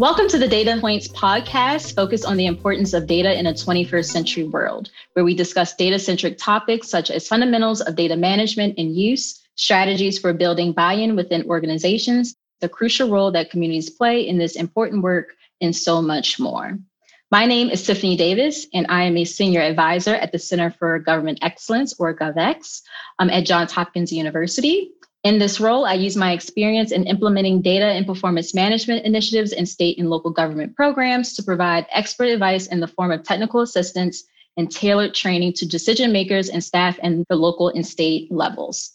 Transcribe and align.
Welcome 0.00 0.28
to 0.28 0.38
the 0.38 0.48
Data 0.48 0.78
Points 0.80 1.08
podcast, 1.08 1.94
focused 1.94 2.24
on 2.24 2.38
the 2.38 2.46
importance 2.46 2.94
of 2.94 3.06
data 3.06 3.38
in 3.38 3.46
a 3.46 3.52
21st 3.52 4.06
century 4.06 4.44
world, 4.44 4.88
where 5.12 5.26
we 5.26 5.34
discuss 5.34 5.76
data 5.76 5.98
centric 5.98 6.38
topics 6.38 6.88
such 6.88 7.10
as 7.10 7.28
fundamentals 7.28 7.82
of 7.82 7.96
data 7.96 8.16
management 8.16 8.78
and 8.78 8.96
use, 8.96 9.42
strategies 9.56 10.18
for 10.18 10.32
building 10.32 10.72
buy 10.72 10.94
in 10.94 11.16
within 11.16 11.44
organizations, 11.50 12.34
the 12.62 12.68
crucial 12.68 13.10
role 13.10 13.30
that 13.32 13.50
communities 13.50 13.90
play 13.90 14.26
in 14.26 14.38
this 14.38 14.56
important 14.56 15.02
work, 15.02 15.36
and 15.60 15.76
so 15.76 16.00
much 16.00 16.40
more. 16.40 16.78
My 17.32 17.46
name 17.46 17.70
is 17.70 17.86
Tiffany 17.86 18.16
Davis, 18.16 18.66
and 18.74 18.86
I 18.88 19.04
am 19.04 19.16
a 19.16 19.24
senior 19.24 19.60
advisor 19.60 20.16
at 20.16 20.32
the 20.32 20.38
Center 20.40 20.68
for 20.68 20.98
Government 20.98 21.38
Excellence, 21.42 21.94
or 21.96 22.12
GovEx, 22.12 22.82
um, 23.20 23.30
at 23.30 23.46
Johns 23.46 23.70
Hopkins 23.70 24.12
University. 24.12 24.90
In 25.22 25.38
this 25.38 25.60
role, 25.60 25.84
I 25.84 25.94
use 25.94 26.16
my 26.16 26.32
experience 26.32 26.90
in 26.90 27.04
implementing 27.04 27.62
data 27.62 27.84
and 27.84 28.04
performance 28.04 28.52
management 28.52 29.06
initiatives 29.06 29.52
in 29.52 29.64
state 29.64 29.96
and 29.96 30.10
local 30.10 30.32
government 30.32 30.74
programs 30.74 31.34
to 31.34 31.44
provide 31.44 31.86
expert 31.92 32.24
advice 32.24 32.66
in 32.66 32.80
the 32.80 32.88
form 32.88 33.12
of 33.12 33.22
technical 33.22 33.60
assistance 33.60 34.24
and 34.56 34.68
tailored 34.68 35.14
training 35.14 35.52
to 35.52 35.68
decision 35.68 36.10
makers 36.10 36.48
and 36.48 36.64
staff 36.64 36.98
in 36.98 37.24
the 37.28 37.36
local 37.36 37.68
and 37.68 37.86
state 37.86 38.32
levels. 38.32 38.90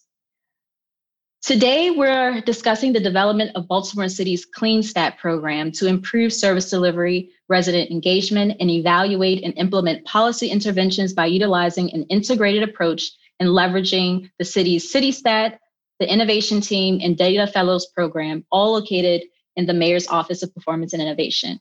Today, 1.45 1.91
we're 1.91 2.41
discussing 2.41 2.91
the 2.91 2.99
development 2.99 3.51
of 3.53 3.67
Baltimore 3.67 4.09
City's 4.09 4.47
CleanStat 4.47 5.19
program 5.19 5.71
to 5.73 5.85
improve 5.85 6.33
service 6.33 6.71
delivery, 6.71 7.29
resident 7.49 7.91
engagement, 7.91 8.57
and 8.59 8.71
evaluate 8.71 9.43
and 9.43 9.53
implement 9.55 10.03
policy 10.05 10.47
interventions 10.47 11.13
by 11.13 11.27
utilizing 11.27 11.93
an 11.93 12.01
integrated 12.05 12.67
approach 12.67 13.11
and 13.39 13.49
leveraging 13.49 14.27
the 14.39 14.43
city's 14.43 14.91
CityStat, 14.91 15.59
the 15.99 16.11
Innovation 16.11 16.61
Team, 16.61 16.99
and 17.03 17.15
Data 17.15 17.45
Fellows 17.45 17.85
Program, 17.93 18.43
all 18.51 18.71
located 18.71 19.21
in 19.55 19.67
the 19.67 19.73
Mayor's 19.75 20.07
Office 20.07 20.41
of 20.41 20.51
Performance 20.51 20.93
and 20.93 21.01
Innovation. 21.03 21.59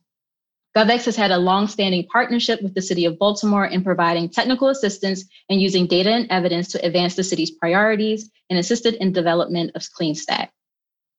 GovEx 0.77 1.05
has 1.05 1.15
had 1.15 1.31
a 1.31 1.39
long-standing 1.39 2.09
partnership 2.09 2.61
with 2.61 2.75
the 2.75 2.83
City 2.83 3.05
of 3.05 3.17
Baltimore 3.17 3.65
in 3.65 3.85
providing 3.85 4.29
technical 4.29 4.69
assistance 4.69 5.25
and 5.49 5.63
using 5.63 5.87
data 5.87 6.11
and 6.11 6.27
evidence 6.31 6.69
to 6.73 6.85
advance 6.85 7.15
the 7.15 7.23
city's 7.23 7.53
priorities 7.53 8.29
and 8.51 8.59
assisted 8.59 8.95
in 8.95 9.13
development 9.13 9.71
of 9.77 9.83
CleanStat. 9.83 10.49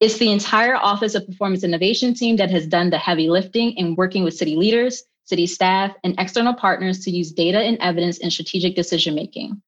It's 0.02 0.18
the 0.18 0.30
entire 0.30 0.76
Office 0.76 1.16
of 1.16 1.26
Performance 1.26 1.64
Innovation 1.64 2.14
team 2.14 2.36
that 2.36 2.52
has 2.52 2.68
done 2.68 2.90
the 2.90 2.98
heavy 2.98 3.30
lifting 3.30 3.72
in 3.78 3.96
working 3.96 4.26
with 4.26 4.36
city 4.36 4.58
leaders, 4.58 5.04
city 5.24 5.48
staff, 5.48 5.96
and 6.04 6.16
external 6.20 6.54
partners 6.54 7.00
to 7.06 7.12
use 7.12 7.32
data 7.32 7.60
and 7.60 7.78
evidence 7.80 8.18
in 8.18 8.30
strategic 8.30 8.76
decision 8.76 9.16
making. 9.16 9.62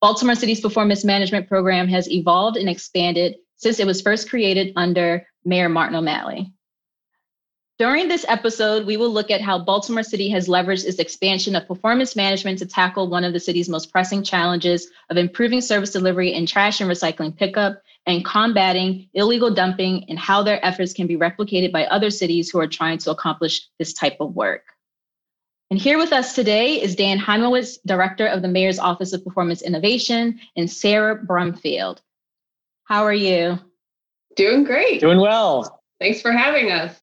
Baltimore 0.00 0.34
City's 0.34 0.62
performance 0.62 1.04
management 1.04 1.46
program 1.46 1.88
has 1.88 2.10
evolved 2.10 2.56
and 2.56 2.70
expanded 2.70 3.36
since 3.56 3.80
it 3.80 3.86
was 3.86 4.00
first 4.00 4.30
created 4.30 4.72
under 4.76 5.26
Mayor 5.44 5.68
Martin 5.68 5.96
O'Malley. 5.96 6.52
During 7.78 8.08
this 8.08 8.24
episode, 8.26 8.86
we 8.86 8.96
will 8.96 9.10
look 9.10 9.30
at 9.30 9.42
how 9.42 9.58
Baltimore 9.58 10.02
City 10.02 10.30
has 10.30 10.48
leveraged 10.48 10.86
its 10.86 10.98
expansion 10.98 11.54
of 11.54 11.68
performance 11.68 12.16
management 12.16 12.58
to 12.60 12.66
tackle 12.66 13.08
one 13.08 13.22
of 13.22 13.34
the 13.34 13.40
city's 13.40 13.68
most 13.68 13.92
pressing 13.92 14.22
challenges 14.22 14.88
of 15.10 15.18
improving 15.18 15.60
service 15.60 15.90
delivery 15.90 16.32
and 16.32 16.48
trash 16.48 16.80
and 16.80 16.90
recycling 16.90 17.36
pickup 17.36 17.82
and 18.06 18.24
combating 18.24 19.10
illegal 19.12 19.52
dumping 19.52 20.06
and 20.08 20.18
how 20.18 20.42
their 20.42 20.64
efforts 20.64 20.94
can 20.94 21.06
be 21.06 21.18
replicated 21.18 21.70
by 21.70 21.84
other 21.86 22.08
cities 22.08 22.48
who 22.48 22.58
are 22.58 22.66
trying 22.66 22.96
to 22.96 23.10
accomplish 23.10 23.68
this 23.78 23.92
type 23.92 24.16
of 24.20 24.34
work. 24.34 24.62
And 25.70 25.78
here 25.78 25.98
with 25.98 26.14
us 26.14 26.34
today 26.34 26.80
is 26.80 26.96
Dan 26.96 27.18
Hymowitz, 27.18 27.76
Director 27.84 28.26
of 28.26 28.40
the 28.40 28.48
Mayor's 28.48 28.78
Office 28.78 29.12
of 29.12 29.22
Performance 29.22 29.60
Innovation, 29.60 30.40
and 30.56 30.70
Sarah 30.70 31.18
Brumfield. 31.18 31.98
How 32.84 33.04
are 33.04 33.12
you? 33.12 33.58
Doing 34.34 34.64
great. 34.64 35.00
Doing 35.00 35.20
well. 35.20 35.82
Thanks 36.00 36.22
for 36.22 36.32
having 36.32 36.70
us. 36.70 36.98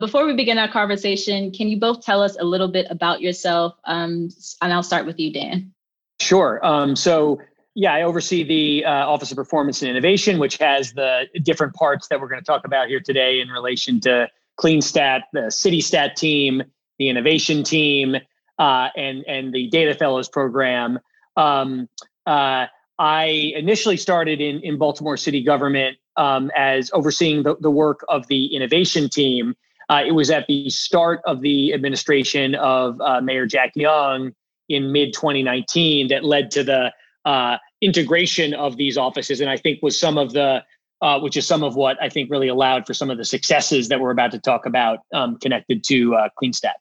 Before 0.00 0.24
we 0.24 0.34
begin 0.34 0.56
our 0.56 0.66
conversation, 0.66 1.52
can 1.52 1.68
you 1.68 1.78
both 1.78 2.02
tell 2.02 2.22
us 2.22 2.34
a 2.40 2.44
little 2.44 2.68
bit 2.68 2.86
about 2.88 3.20
yourself? 3.20 3.74
Um, 3.84 4.30
and 4.62 4.72
I'll 4.72 4.82
start 4.82 5.04
with 5.04 5.20
you, 5.20 5.30
Dan. 5.30 5.74
Sure. 6.20 6.58
Um, 6.64 6.96
so, 6.96 7.38
yeah, 7.74 7.92
I 7.92 8.02
oversee 8.02 8.42
the 8.42 8.86
uh, 8.86 8.90
Office 8.90 9.30
of 9.30 9.36
Performance 9.36 9.82
and 9.82 9.90
Innovation, 9.90 10.38
which 10.38 10.56
has 10.56 10.94
the 10.94 11.28
different 11.42 11.74
parts 11.74 12.08
that 12.08 12.18
we're 12.18 12.28
going 12.28 12.40
to 12.40 12.46
talk 12.46 12.64
about 12.64 12.88
here 12.88 13.00
today 13.00 13.40
in 13.40 13.48
relation 13.48 14.00
to 14.00 14.26
CleanStat, 14.58 15.20
the 15.34 15.40
CityStat 15.40 16.14
team, 16.14 16.62
the 16.98 17.10
innovation 17.10 17.62
team, 17.62 18.16
uh, 18.58 18.88
and 18.96 19.22
and 19.28 19.52
the 19.52 19.68
Data 19.68 19.94
Fellows 19.94 20.30
program. 20.30 20.98
Um, 21.36 21.90
uh, 22.26 22.66
I 22.98 23.52
initially 23.54 23.98
started 23.98 24.40
in 24.40 24.60
in 24.60 24.78
Baltimore 24.78 25.18
city 25.18 25.42
government 25.42 25.98
um, 26.16 26.50
as 26.56 26.90
overseeing 26.94 27.42
the, 27.42 27.56
the 27.60 27.70
work 27.70 28.04
of 28.08 28.26
the 28.28 28.54
innovation 28.54 29.10
team. 29.10 29.54
Uh, 29.90 30.04
it 30.06 30.12
was 30.12 30.30
at 30.30 30.46
the 30.46 30.70
start 30.70 31.20
of 31.26 31.40
the 31.40 31.74
administration 31.74 32.54
of 32.54 33.00
uh, 33.00 33.20
Mayor 33.20 33.44
Jack 33.44 33.72
Young 33.74 34.32
in 34.68 34.92
mid 34.92 35.12
2019 35.12 36.08
that 36.08 36.24
led 36.24 36.52
to 36.52 36.62
the 36.62 36.92
uh, 37.24 37.58
integration 37.82 38.54
of 38.54 38.76
these 38.76 38.96
offices, 38.96 39.40
and 39.40 39.50
I 39.50 39.56
think 39.56 39.82
was 39.82 39.98
some 39.98 40.16
of 40.16 40.32
the 40.32 40.62
uh, 41.02 41.18
which 41.18 41.36
is 41.36 41.46
some 41.46 41.62
of 41.62 41.76
what 41.76 41.96
I 42.02 42.08
think 42.08 42.30
really 42.30 42.48
allowed 42.48 42.86
for 42.86 42.94
some 42.94 43.10
of 43.10 43.18
the 43.18 43.24
successes 43.24 43.88
that 43.88 44.00
we're 44.00 44.10
about 44.10 44.32
to 44.32 44.38
talk 44.38 44.66
about 44.66 44.98
um, 45.12 45.38
connected 45.38 45.82
to 45.84 46.14
uh, 46.14 46.28
CleanStat. 46.40 46.74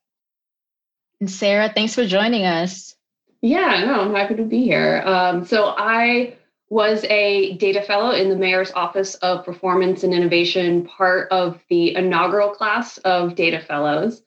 And 1.22 1.32
Sarah, 1.32 1.72
thanks 1.74 1.96
for 1.96 2.06
joining 2.06 2.46
us. 2.46 2.96
Yeah, 3.42 3.86
no, 3.86 4.02
I'm 4.02 4.14
happy 4.14 4.36
to 4.36 4.44
be 4.44 4.64
here. 4.64 5.02
Um, 5.06 5.46
so 5.46 5.74
I 5.78 6.36
was 6.70 7.04
a 7.06 7.54
data 7.58 7.82
fellow 7.82 8.12
in 8.12 8.30
the 8.30 8.36
mayor's 8.36 8.72
office 8.72 9.16
of 9.16 9.44
performance 9.44 10.04
and 10.04 10.14
innovation, 10.14 10.86
part 10.86 11.28
of 11.32 11.60
the 11.70 11.96
inaugural 11.96 12.50
class 12.50 12.98
of 13.00 13.36
data 13.36 13.60
fellows. 13.60 14.22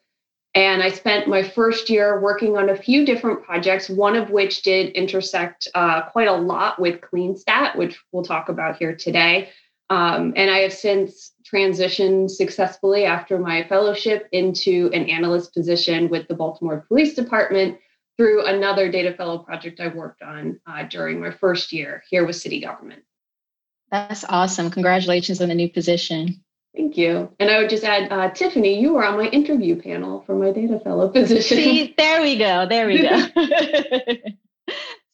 And 0.55 0.83
I 0.83 0.91
spent 0.91 1.29
my 1.29 1.43
first 1.43 1.89
year 1.89 2.21
working 2.21 2.59
on 2.59 2.69
a 2.69 2.77
few 2.77 3.07
different 3.07 3.43
projects, 3.43 3.89
one 3.89 4.17
of 4.17 4.31
which 4.31 4.63
did 4.63 4.93
intersect 4.93 5.69
uh, 5.75 6.03
quite 6.03 6.29
a 6.29 6.33
lot 6.33 6.79
with 6.79 7.01
CleanStat, 7.01 7.77
which 7.77 7.99
we'll 8.13 8.25
talk 8.25 8.49
about 8.49 8.77
here 8.77 8.95
today. 8.95 9.49
Um, 9.89 10.33
and 10.37 10.51
I 10.51 10.59
have 10.59 10.73
since 10.73 11.33
transitioned 11.51 12.31
successfully 12.31 13.05
after 13.05 13.39
my 13.39 13.63
fellowship 13.65 14.29
into 14.33 14.91
an 14.93 15.09
analyst 15.09 15.55
position 15.55 16.09
with 16.09 16.29
the 16.29 16.35
Baltimore 16.35 16.85
Police 16.89 17.15
Department 17.15 17.79
through 18.17 18.47
another 18.47 18.91
data 18.91 19.15
fellow 19.15 19.39
project 19.39 19.81
I 19.81 19.89
worked 19.89 20.23
on 20.23 20.61
uh, 20.67 20.85
during 20.85 21.21
my 21.21 21.31
first 21.31 21.73
year 21.73 22.03
here 22.11 22.27
with 22.27 22.37
city 22.37 22.61
government. 22.61 23.03
That's 23.91 24.25
awesome. 24.25 24.71
Congratulations 24.71 25.41
on 25.41 25.49
the 25.49 25.55
new 25.55 25.71
position. 25.71 26.43
Thank 26.75 26.97
you. 26.97 27.31
And 27.39 27.51
I 27.51 27.59
would 27.59 27.69
just 27.69 27.85
add, 27.85 28.11
uh, 28.11 28.31
Tiffany, 28.31 28.81
you 28.81 28.95
were 28.95 29.05
on 29.05 29.19
my 29.19 29.27
interview 29.27 29.81
panel 29.81 30.23
for 30.27 30.35
my 30.35 30.53
data 30.53 30.81
fellow 30.81 31.09
position. 31.13 31.59
See, 31.59 31.95
there 31.99 32.23
we 32.23 32.39
go. 32.39 32.67
There 32.67 32.87
we 32.87 33.03
go. 33.03 33.27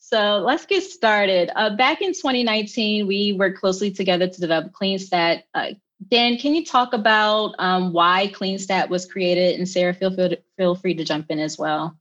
So 0.09 0.39
let's 0.39 0.65
get 0.65 0.85
started. 0.85 1.51
Uh, 1.55 1.77
back 1.77 2.01
in 2.01 2.15
2019, 2.15 3.07
we 3.07 3.35
worked 3.35 3.61
closely 3.61 3.91
together 3.91 4.27
to 4.27 4.41
develop 4.41 4.73
CleanStat. 4.73 5.43
Uh, 5.53 5.73
Dan, 6.11 6.39
can 6.39 6.55
you 6.55 6.65
talk 6.65 6.95
about 6.95 7.55
um, 7.59 7.93
why 7.93 8.33
CleanStat 8.35 8.89
was 8.89 9.05
created? 9.05 9.59
And 9.59 9.69
Sarah, 9.69 9.93
feel, 9.93 10.11
feel, 10.11 10.31
feel 10.57 10.75
free 10.77 10.95
to 10.95 11.05
jump 11.05 11.27
in 11.29 11.39
as 11.39 11.59
well. 11.59 11.99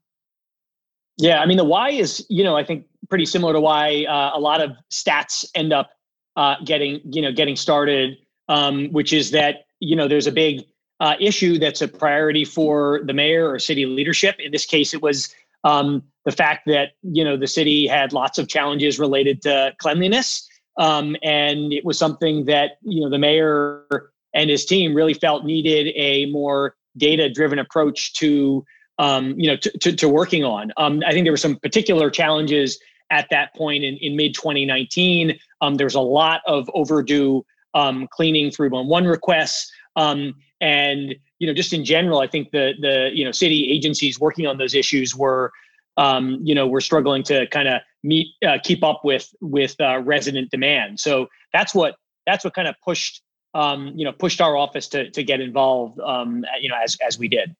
Yeah, 1.17 1.39
I 1.39 1.45
mean, 1.45 1.57
the 1.57 1.63
why 1.63 1.89
is, 1.89 2.25
you 2.29 2.43
know, 2.43 2.55
I 2.55 2.63
think 2.63 2.85
pretty 3.09 3.25
similar 3.25 3.53
to 3.53 3.59
why 3.59 4.05
uh, 4.05 4.31
a 4.33 4.39
lot 4.39 4.61
of 4.61 4.71
stats 4.91 5.45
end 5.55 5.73
up 5.73 5.91
uh, 6.35 6.55
getting, 6.63 7.01
you 7.05 7.21
know, 7.21 7.31
getting 7.31 7.55
started, 7.55 8.17
um, 8.49 8.89
which 8.91 9.13
is 9.13 9.31
that, 9.31 9.65
you 9.79 9.95
know, 9.95 10.07
there's 10.07 10.27
a 10.27 10.31
big 10.31 10.63
uh, 10.99 11.15
issue 11.19 11.57
that's 11.59 11.81
a 11.81 11.87
priority 11.87 12.45
for 12.45 13.01
the 13.05 13.13
mayor 13.13 13.49
or 13.49 13.59
city 13.59 13.85
leadership. 13.85 14.35
In 14.39 14.51
this 14.51 14.65
case, 14.65 14.93
it 14.93 15.01
was 15.01 15.33
um, 15.63 16.03
the 16.25 16.31
fact 16.31 16.65
that 16.67 16.93
you 17.03 17.23
know 17.23 17.37
the 17.37 17.47
city 17.47 17.87
had 17.87 18.13
lots 18.13 18.37
of 18.37 18.47
challenges 18.47 18.99
related 18.99 19.41
to 19.43 19.73
cleanliness, 19.79 20.47
um, 20.77 21.15
and 21.23 21.73
it 21.73 21.85
was 21.85 21.97
something 21.97 22.45
that 22.45 22.77
you 22.81 23.01
know 23.01 23.09
the 23.09 23.17
mayor 23.17 24.11
and 24.33 24.49
his 24.49 24.65
team 24.65 24.93
really 24.93 25.13
felt 25.13 25.45
needed 25.45 25.93
a 25.95 26.25
more 26.27 26.75
data-driven 26.97 27.59
approach 27.59 28.13
to 28.13 28.65
um, 28.99 29.33
you 29.37 29.49
know 29.49 29.57
to, 29.57 29.71
to, 29.79 29.95
to 29.95 30.09
working 30.09 30.43
on. 30.43 30.71
Um, 30.77 31.01
I 31.05 31.11
think 31.11 31.25
there 31.25 31.33
were 31.33 31.37
some 31.37 31.57
particular 31.57 32.09
challenges 32.09 32.79
at 33.09 33.27
that 33.31 33.55
point 33.55 33.83
in, 33.83 33.97
in 33.97 34.15
mid 34.15 34.33
2019. 34.33 35.37
Um, 35.61 35.75
there 35.75 35.85
was 35.85 35.95
a 35.95 36.01
lot 36.01 36.41
of 36.45 36.69
overdue 36.73 37.45
um, 37.73 38.07
cleaning 38.11 38.51
311 38.51 39.09
requests. 39.09 39.71
Um, 39.95 40.35
and 40.61 41.15
you 41.39 41.47
know 41.47 41.53
just 41.53 41.73
in 41.73 41.85
general 41.85 42.19
i 42.19 42.27
think 42.27 42.51
the 42.51 42.73
the 42.81 43.09
you 43.13 43.23
know 43.23 43.31
city 43.31 43.71
agencies 43.71 44.19
working 44.19 44.47
on 44.47 44.57
those 44.57 44.73
issues 44.73 45.15
were 45.15 45.51
um, 45.97 46.39
you 46.43 46.53
know 46.53 46.67
we're 46.67 46.79
struggling 46.79 47.23
to 47.23 47.47
kind 47.47 47.67
of 47.67 47.81
meet 48.03 48.27
uh, 48.45 48.57
keep 48.63 48.83
up 48.83 49.01
with 49.03 49.33
with 49.41 49.75
uh, 49.79 49.99
resident 49.99 50.49
demand 50.51 50.99
so 50.99 51.27
that's 51.53 51.73
what 51.73 51.95
that's 52.25 52.43
what 52.43 52.53
kind 52.53 52.67
of 52.67 52.75
pushed 52.83 53.21
um, 53.53 53.93
you 53.95 54.05
know 54.05 54.11
pushed 54.11 54.41
our 54.41 54.55
office 54.55 54.87
to 54.87 55.09
to 55.11 55.23
get 55.23 55.41
involved 55.41 55.99
um, 55.99 56.45
you 56.59 56.69
know 56.69 56.75
as 56.83 56.97
as 57.05 57.17
we 57.17 57.27
did 57.27 57.55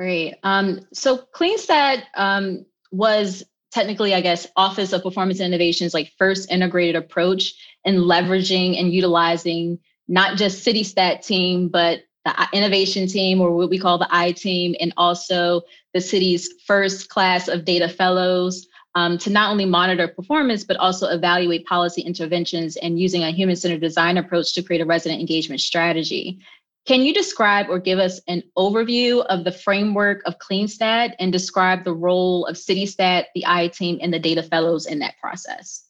great 0.00 0.34
um, 0.44 0.80
so 0.94 1.18
CleanStat 1.34 2.04
um, 2.14 2.64
was 2.90 3.44
technically, 3.70 4.14
I 4.14 4.22
guess, 4.22 4.46
Office 4.56 4.94
of 4.94 5.02
Performance 5.02 5.40
Innovation's 5.40 5.92
like 5.92 6.10
first 6.16 6.50
integrated 6.50 6.96
approach 6.96 7.54
in 7.84 7.96
leveraging 7.96 8.80
and 8.80 8.94
utilizing 8.94 9.78
not 10.08 10.38
just 10.38 10.66
CityStat 10.66 11.24
team, 11.24 11.68
but 11.68 12.00
the 12.24 12.48
innovation 12.54 13.08
team, 13.08 13.42
or 13.42 13.52
what 13.52 13.68
we 13.68 13.78
call 13.78 13.98
the 13.98 14.08
I 14.10 14.32
team, 14.32 14.74
and 14.80 14.94
also 14.96 15.62
the 15.92 16.00
city's 16.00 16.48
first 16.66 17.10
class 17.10 17.48
of 17.48 17.66
data 17.66 17.88
fellows 17.88 18.66
um, 18.94 19.18
to 19.18 19.30
not 19.30 19.50
only 19.50 19.66
monitor 19.66 20.08
performance, 20.08 20.64
but 20.64 20.76
also 20.78 21.08
evaluate 21.08 21.66
policy 21.66 22.02
interventions 22.02 22.76
and 22.76 22.98
using 22.98 23.22
a 23.22 23.30
human 23.30 23.54
centered 23.54 23.80
design 23.82 24.16
approach 24.16 24.54
to 24.54 24.62
create 24.62 24.80
a 24.80 24.86
resident 24.86 25.20
engagement 25.20 25.60
strategy. 25.60 26.40
Can 26.86 27.02
you 27.02 27.12
describe 27.12 27.66
or 27.68 27.78
give 27.78 27.98
us 27.98 28.20
an 28.26 28.42
overview 28.56 29.24
of 29.26 29.44
the 29.44 29.52
framework 29.52 30.22
of 30.24 30.38
CleanStat 30.38 31.14
and 31.18 31.30
describe 31.30 31.84
the 31.84 31.92
role 31.92 32.46
of 32.46 32.56
CityStat, 32.56 33.26
the 33.34 33.44
I 33.46 33.68
team, 33.68 33.98
and 34.00 34.12
the 34.12 34.18
data 34.18 34.42
fellows 34.42 34.86
in 34.86 34.98
that 35.00 35.18
process? 35.20 35.84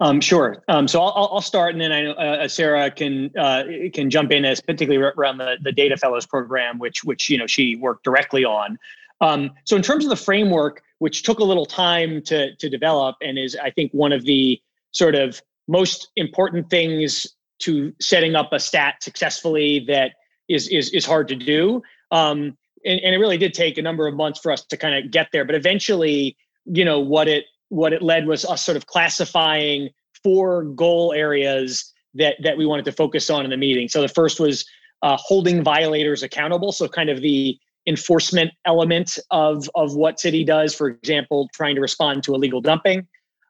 Um, 0.00 0.20
sure. 0.20 0.62
Um, 0.68 0.88
so 0.88 1.00
I'll, 1.00 1.30
I'll 1.32 1.40
start, 1.40 1.72
and 1.72 1.80
then 1.80 1.92
I 1.92 2.02
know 2.02 2.12
uh, 2.12 2.48
Sarah 2.48 2.90
can 2.90 3.30
uh, 3.36 3.64
can 3.94 4.10
jump 4.10 4.30
in 4.30 4.44
as 4.44 4.60
particularly 4.60 5.12
around 5.16 5.38
the, 5.38 5.56
the 5.62 5.72
Data 5.72 5.96
Fellows 5.96 6.26
program, 6.26 6.78
which 6.78 7.02
which 7.04 7.30
you 7.30 7.38
know 7.38 7.46
she 7.46 7.76
worked 7.76 8.04
directly 8.04 8.44
on. 8.44 8.78
Um, 9.22 9.52
so 9.64 9.74
in 9.74 9.82
terms 9.82 10.04
of 10.04 10.10
the 10.10 10.16
framework, 10.16 10.82
which 10.98 11.22
took 11.22 11.38
a 11.38 11.44
little 11.44 11.64
time 11.64 12.20
to 12.22 12.54
to 12.56 12.68
develop, 12.68 13.16
and 13.22 13.38
is 13.38 13.56
I 13.62 13.70
think 13.70 13.90
one 13.92 14.12
of 14.12 14.24
the 14.24 14.60
sort 14.90 15.14
of 15.14 15.40
most 15.66 16.08
important 16.16 16.68
things 16.68 17.26
to 17.60 17.92
setting 18.00 18.34
up 18.34 18.52
a 18.52 18.60
stat 18.60 19.02
successfully 19.02 19.84
that 19.88 20.12
is 20.48 20.68
is 20.68 20.90
is 20.90 21.04
hard 21.04 21.28
to 21.28 21.36
do. 21.36 21.82
Um, 22.10 22.56
and, 22.84 23.00
and 23.00 23.14
it 23.14 23.18
really 23.18 23.38
did 23.38 23.54
take 23.54 23.78
a 23.78 23.82
number 23.82 24.06
of 24.06 24.14
months 24.14 24.40
for 24.40 24.52
us 24.52 24.64
to 24.66 24.76
kind 24.76 24.94
of 24.94 25.10
get 25.10 25.28
there. 25.32 25.44
But 25.44 25.54
eventually, 25.54 26.36
you 26.64 26.84
know, 26.84 27.00
what 27.00 27.28
it 27.28 27.44
what 27.68 27.92
it 27.92 28.02
led 28.02 28.26
was 28.26 28.44
us 28.44 28.64
sort 28.64 28.76
of 28.76 28.86
classifying 28.86 29.90
four 30.22 30.64
goal 30.64 31.12
areas 31.12 31.92
that 32.14 32.36
that 32.42 32.56
we 32.56 32.66
wanted 32.66 32.84
to 32.86 32.92
focus 32.92 33.30
on 33.30 33.44
in 33.44 33.50
the 33.50 33.56
meeting. 33.56 33.88
So 33.88 34.00
the 34.02 34.08
first 34.08 34.40
was 34.40 34.64
uh, 35.02 35.16
holding 35.18 35.62
violators 35.62 36.22
accountable. 36.22 36.72
So 36.72 36.88
kind 36.88 37.10
of 37.10 37.20
the 37.20 37.58
enforcement 37.86 38.50
element 38.64 39.18
of 39.30 39.68
of 39.74 39.94
what 39.94 40.20
city 40.20 40.44
does. 40.44 40.74
For 40.74 40.88
example, 40.88 41.48
trying 41.54 41.74
to 41.74 41.80
respond 41.80 42.22
to 42.24 42.34
illegal 42.34 42.60
dumping. 42.60 43.06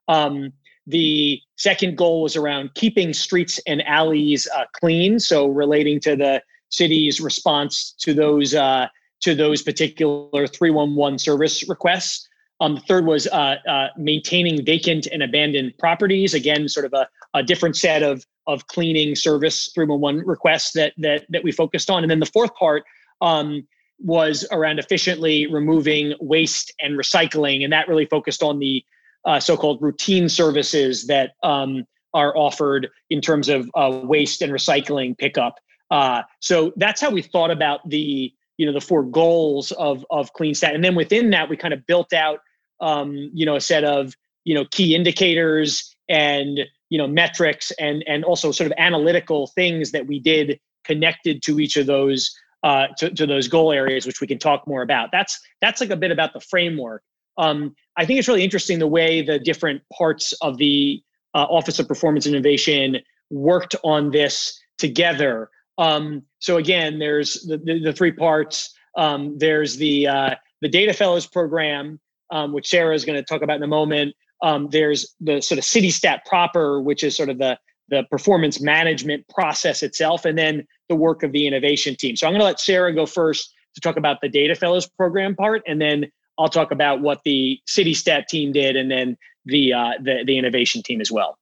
Um, 0.08 0.53
the 0.87 1.41
second 1.56 1.97
goal 1.97 2.23
was 2.23 2.37
around 2.37 2.75
keeping 2.75 3.12
streets 3.12 3.61
and 3.67 3.83
alleys 3.87 4.47
uh, 4.55 4.65
clean. 4.73 5.19
So 5.19 5.49
relating 5.49 6.00
to 6.00 6.17
the 6.17 6.43
city's 6.69 7.21
response 7.21 7.94
to 7.99 8.15
those 8.15 8.55
uh, 8.55 8.87
to 9.23 9.35
those 9.35 9.62
particular 9.62 10.47
311 10.47 11.19
service 11.19 11.69
requests. 11.69 12.29
Um, 12.61 12.77
the 12.77 12.81
third 12.83 13.05
was 13.05 13.27
uh, 13.27 13.56
uh, 13.69 13.88
maintaining 13.97 14.65
vacant 14.65 15.06
and 15.12 15.23
abandoned 15.23 15.75
properties. 15.79 16.33
Again, 16.35 16.69
sort 16.69 16.87
of 16.87 16.93
a, 16.94 17.06
a 17.35 17.43
different 17.43 17.77
set 17.77 18.03
of 18.03 18.25
of 18.47 18.67
cleaning 18.69 19.17
service 19.17 19.71
311 19.75 20.27
requests 20.27 20.73
that 20.73 20.93
that 20.99 21.27
that 21.31 21.43
we 21.43 21.53
focused 21.53 21.91
on. 21.91 22.03
And 22.05 22.11
then 22.11 22.21
the 22.21 22.27
fourth 22.27 22.55
part 22.55 22.85
um, 23.21 23.67
was 23.99 24.47
around 24.53 24.79
efficiently 24.79 25.47
removing 25.47 26.15
waste 26.21 26.73
and 26.81 26.99
recycling, 26.99 27.65
and 27.65 27.73
that 27.73 27.89
really 27.89 28.06
focused 28.06 28.43
on 28.43 28.59
the 28.59 28.85
uh, 29.26 29.40
so-called 29.40 29.82
routine 29.82 30.28
services 30.28 31.06
that 31.06 31.32
um, 31.43 31.84
are 32.14 32.37
offered 32.37 32.88
in 33.11 33.20
terms 33.20 33.49
of 33.49 33.70
uh, 33.75 34.00
waste 34.05 34.40
and 34.40 34.52
recycling 34.52 35.17
pickup. 35.19 35.58
Uh, 35.90 36.23
so 36.40 36.73
that's 36.76 37.00
how 37.00 37.11
we 37.11 37.23
thought 37.23 37.50
about 37.50 37.88
the 37.88 38.32
you 38.56 38.64
know 38.64 38.73
the 38.73 38.81
four 38.81 39.02
goals 39.02 39.73
of 39.73 40.05
of 40.11 40.32
CleanStat, 40.32 40.75
and 40.75 40.82
then 40.82 40.94
within 40.94 41.31
that 41.31 41.49
we 41.49 41.56
kind 41.56 41.75
of 41.75 41.87
built 41.87 42.12
out 42.12 42.40
um, 42.81 43.31
you 43.34 43.44
know 43.44 43.56
a 43.56 43.61
set 43.61 43.84
of 43.84 44.14
you 44.44 44.55
know 44.55 44.64
key 44.70 44.94
indicators 44.94 45.94
and 46.08 46.61
you 46.88 46.99
know 46.99 47.06
metrics 47.06 47.70
and 47.72 48.02
and 48.06 48.25
also 48.25 48.50
sort 48.50 48.70
of 48.70 48.72
analytical 48.79 49.49
things 49.49 49.93
that 49.93 50.06
we 50.06 50.19
did 50.19 50.58
connected 50.84 51.43
to 51.43 51.61
each 51.61 51.76
of 51.76 51.87
those 51.87 52.34
uh, 52.62 52.87
to, 52.99 53.11
to 53.11 53.26
those 53.26 53.49
goal 53.49 53.72
areas, 53.72 54.06
which 54.06 54.20
we 54.20 54.26
can 54.26 54.38
talk 54.38 54.67
more 54.67 54.82
about. 54.82 55.11
That's 55.12 55.38
that's 55.61 55.81
like 55.81 55.90
a 55.90 55.96
bit 55.96 56.11
about 56.11 56.32
the 56.32 56.40
framework. 56.40 57.02
Um, 57.38 57.76
I 57.96 58.04
think 58.04 58.19
it's 58.19 58.28
really 58.28 58.44
interesting 58.44 58.78
the 58.78 58.87
way 58.87 59.22
the 59.22 59.38
different 59.38 59.82
parts 59.96 60.32
of 60.43 60.58
the 60.58 61.02
uh, 61.34 61.46
Office 61.50 61.78
of 61.78 61.88
Performance 61.88 62.26
Innovation 62.26 62.98
worked 63.31 63.75
on 63.84 64.10
this 64.10 64.58
together. 64.78 65.50
Um, 65.78 66.22
so 66.38 66.56
again, 66.56 66.98
there's 66.98 67.34
the, 67.43 67.58
the, 67.58 67.81
the 67.81 67.93
three 67.93 68.12
parts. 68.12 68.75
Um, 68.96 69.37
there's 69.38 69.76
the 69.76 70.06
uh, 70.06 70.34
the 70.62 70.69
Data 70.69 70.93
Fellows 70.93 71.26
program, 71.26 72.00
um, 72.31 72.52
which 72.52 72.69
Sarah 72.69 72.94
is 72.94 73.04
going 73.04 73.16
to 73.16 73.25
talk 73.25 73.43
about 73.43 73.56
in 73.56 73.62
a 73.62 73.69
moment. 73.69 74.14
Um, 74.43 74.69
there's 74.70 75.14
the 75.20 75.40
sort 75.40 75.58
of 75.58 75.64
CityStat 75.64 76.20
proper, 76.25 76.81
which 76.81 77.04
is 77.04 77.16
sort 77.16 77.28
of 77.28 77.38
the 77.38 77.58
the 77.88 78.04
performance 78.10 78.60
management 78.60 79.28
process 79.28 79.82
itself, 79.82 80.25
and 80.25 80.37
then 80.37 80.66
the 80.88 80.96
work 80.96 81.22
of 81.22 81.32
the 81.32 81.46
innovation 81.46 81.94
team. 81.94 82.16
So 82.16 82.26
I'm 82.26 82.32
going 82.32 82.40
to 82.40 82.46
let 82.46 82.58
Sarah 82.58 82.94
go 82.94 83.06
first 83.06 83.54
to 83.75 83.81
talk 83.81 83.96
about 83.96 84.20
the 84.22 84.28
Data 84.28 84.54
Fellows 84.54 84.88
program 84.88 85.37
part, 85.37 85.62
and 85.66 85.81
then 85.81 86.06
I'll 86.38 86.49
talk 86.49 86.71
about 86.71 87.00
what 87.00 87.23
the 87.25 87.61
city 87.67 87.94
stat 87.94 88.29
team 88.29 88.53
did 88.53 88.77
and 88.77 88.91
then 88.91 89.17
the 89.44 89.73
uh, 89.73 89.93
the, 90.03 90.25
the 90.27 90.38
innovation 90.38 90.83
team 90.83 91.00
as 91.00 91.11
well. 91.11 91.38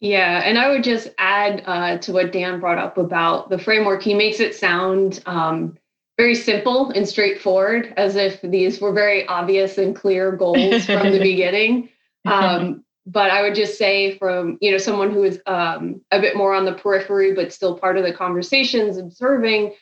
Yeah, 0.00 0.42
and 0.44 0.58
I 0.58 0.68
would 0.68 0.84
just 0.84 1.08
add 1.18 1.62
uh, 1.66 1.98
to 1.98 2.12
what 2.12 2.32
Dan 2.32 2.60
brought 2.60 2.78
up 2.78 2.98
about 2.98 3.48
the 3.48 3.58
framework. 3.58 4.02
He 4.02 4.12
makes 4.12 4.40
it 4.40 4.54
sound 4.54 5.22
um, 5.24 5.78
very 6.18 6.34
simple 6.34 6.90
and 6.90 7.08
straightforward, 7.08 7.94
as 7.96 8.16
if 8.16 8.40
these 8.42 8.80
were 8.80 8.92
very 8.92 9.26
obvious 9.28 9.78
and 9.78 9.96
clear 9.96 10.32
goals 10.32 10.84
from 10.86 11.10
the 11.10 11.20
beginning. 11.20 11.88
Um, 12.26 12.84
but 13.06 13.30
I 13.30 13.42
would 13.42 13.54
just 13.54 13.78
say, 13.78 14.18
from 14.18 14.58
you 14.60 14.70
know 14.70 14.78
someone 14.78 15.10
who 15.10 15.24
is 15.24 15.40
um, 15.46 16.00
a 16.10 16.20
bit 16.20 16.36
more 16.36 16.54
on 16.54 16.64
the 16.64 16.74
periphery, 16.74 17.32
but 17.32 17.52
still 17.52 17.78
part 17.78 17.96
of 17.96 18.04
the 18.04 18.12
conversations, 18.12 18.98
observing 18.98 19.74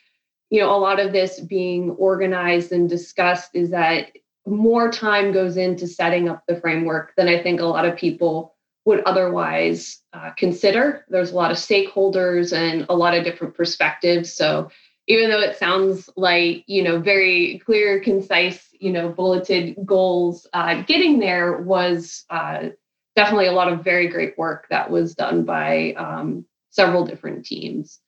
you 0.52 0.60
know 0.60 0.74
a 0.74 0.78
lot 0.78 1.00
of 1.00 1.12
this 1.12 1.40
being 1.40 1.90
organized 1.92 2.70
and 2.72 2.88
discussed 2.88 3.50
is 3.54 3.70
that 3.70 4.12
more 4.46 4.90
time 4.90 5.32
goes 5.32 5.56
into 5.56 5.86
setting 5.86 6.28
up 6.28 6.44
the 6.46 6.60
framework 6.60 7.12
than 7.16 7.28
i 7.28 7.42
think 7.42 7.60
a 7.60 7.64
lot 7.64 7.84
of 7.84 7.96
people 7.96 8.54
would 8.84 9.02
otherwise 9.04 10.00
uh, 10.12 10.30
consider. 10.36 11.04
There's 11.08 11.30
a 11.30 11.36
lot 11.36 11.50
of 11.50 11.56
stakeholders 11.56 12.52
and 12.52 12.86
a 12.88 12.96
lot 12.96 13.14
of 13.16 13.24
different 13.24 13.54
perspectives. 13.54 14.32
So 14.32 14.70
even 15.08 15.30
though 15.30 15.40
it 15.40 15.56
sounds 15.56 16.08
like 16.16 16.64
you 16.66 16.82
know 16.82 17.00
very 17.00 17.60
clear 17.64 18.00
concise 18.00 18.68
you 18.72 18.92
know 18.92 19.08
bulleted 19.08 19.76
goals 19.84 20.46
uh, 20.52 20.82
getting 20.82 21.18
there 21.18 21.58
was 21.58 22.24
uh, 22.30 22.68
definitely 23.16 23.46
a 23.46 23.52
lot 23.52 23.72
of 23.72 23.84
very 23.84 24.08
great 24.08 24.36
work 24.38 24.66
that 24.70 24.90
was 24.90 25.14
done 25.14 25.44
by 25.44 25.92
um, 25.94 26.44
several 26.70 27.04
different 27.04 27.44
teams 27.44 28.00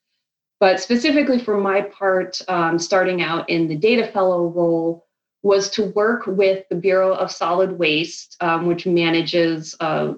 but 0.59 0.79
specifically 0.79 1.39
for 1.39 1.57
my 1.57 1.81
part, 1.81 2.41
um, 2.47 2.79
starting 2.79 3.21
out 3.21 3.49
in 3.49 3.67
the 3.67 3.75
data 3.75 4.07
fellow 4.07 4.47
role, 4.47 5.05
was 5.43 5.69
to 5.69 5.85
work 5.91 6.25
with 6.25 6.67
the 6.69 6.75
Bureau 6.75 7.13
of 7.13 7.31
Solid 7.31 7.77
Waste, 7.77 8.35
um, 8.41 8.65
which 8.65 8.87
manages 8.87 9.75
uh, 9.79 10.13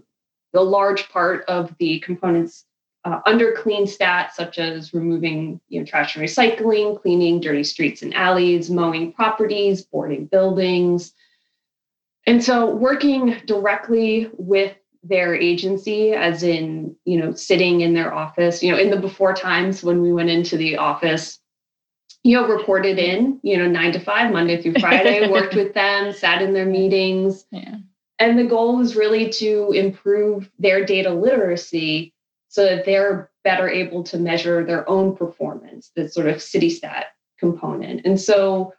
the 0.54 0.62
large 0.62 1.10
part 1.10 1.44
of 1.50 1.76
the 1.80 2.00
components 2.00 2.64
uh, 3.04 3.20
under 3.26 3.54
CleanStat, 3.54 4.32
such 4.32 4.58
as 4.58 4.94
removing 4.94 5.60
you 5.70 5.80
know, 5.80 5.86
trash 5.86 6.16
and 6.16 6.26
recycling, 6.26 7.02
cleaning 7.02 7.40
dirty 7.40 7.64
streets 7.64 8.02
and 8.02 8.14
alleys, 8.14 8.70
mowing 8.70 9.12
properties, 9.14 9.82
boarding 9.82 10.26
buildings. 10.26 11.14
And 12.26 12.44
so, 12.44 12.74
working 12.74 13.38
directly 13.46 14.30
with 14.34 14.76
their 15.08 15.36
agency 15.36 16.14
as 16.14 16.44
in 16.44 16.96
you 17.06 17.20
know 17.20 17.34
sitting 17.34 17.82
in 17.82 17.94
their 17.94 18.14
office 18.14 18.62
you 18.62 18.72
know 18.72 18.78
in 18.78 18.90
the 18.90 18.98
before 18.98 19.34
times 19.34 19.84
when 19.84 20.02
we 20.02 20.12
went 20.12 20.30
into 20.30 20.58
the 20.58 20.78
office 20.78 21.40
you 22.24 22.36
know 22.36 22.48
reported 22.48 22.98
in 22.98 23.40
you 23.44 23.58
know 23.58 23.68
nine 23.68 23.92
to 23.92 24.00
five 24.00 24.32
monday 24.32 24.62
through 24.62 24.74
friday 24.80 25.30
worked 25.30 25.56
with 25.56 25.74
them 25.74 26.12
sat 26.12 26.42
in 26.42 26.54
their 26.54 26.66
meetings 26.66 27.46
yeah. 27.52 27.76
and 28.20 28.38
the 28.38 28.44
goal 28.44 28.78
was 28.78 28.96
really 28.96 29.30
to 29.30 29.72
improve 29.72 30.50
their 30.60 30.84
data 30.86 31.14
literacy 31.14 32.14
so 32.50 32.64
that 32.64 32.86
they're 32.86 33.30
better 33.44 33.70
able 33.70 34.04
to 34.04 34.18
measure 34.18 34.66
their 34.66 34.88
own 34.90 35.16
performance 35.16 35.92
the 35.96 36.10
sort 36.10 36.28
of 36.28 36.38
CityStat 36.38 37.04
component 37.40 38.02
and 38.06 38.20
so 38.20 38.74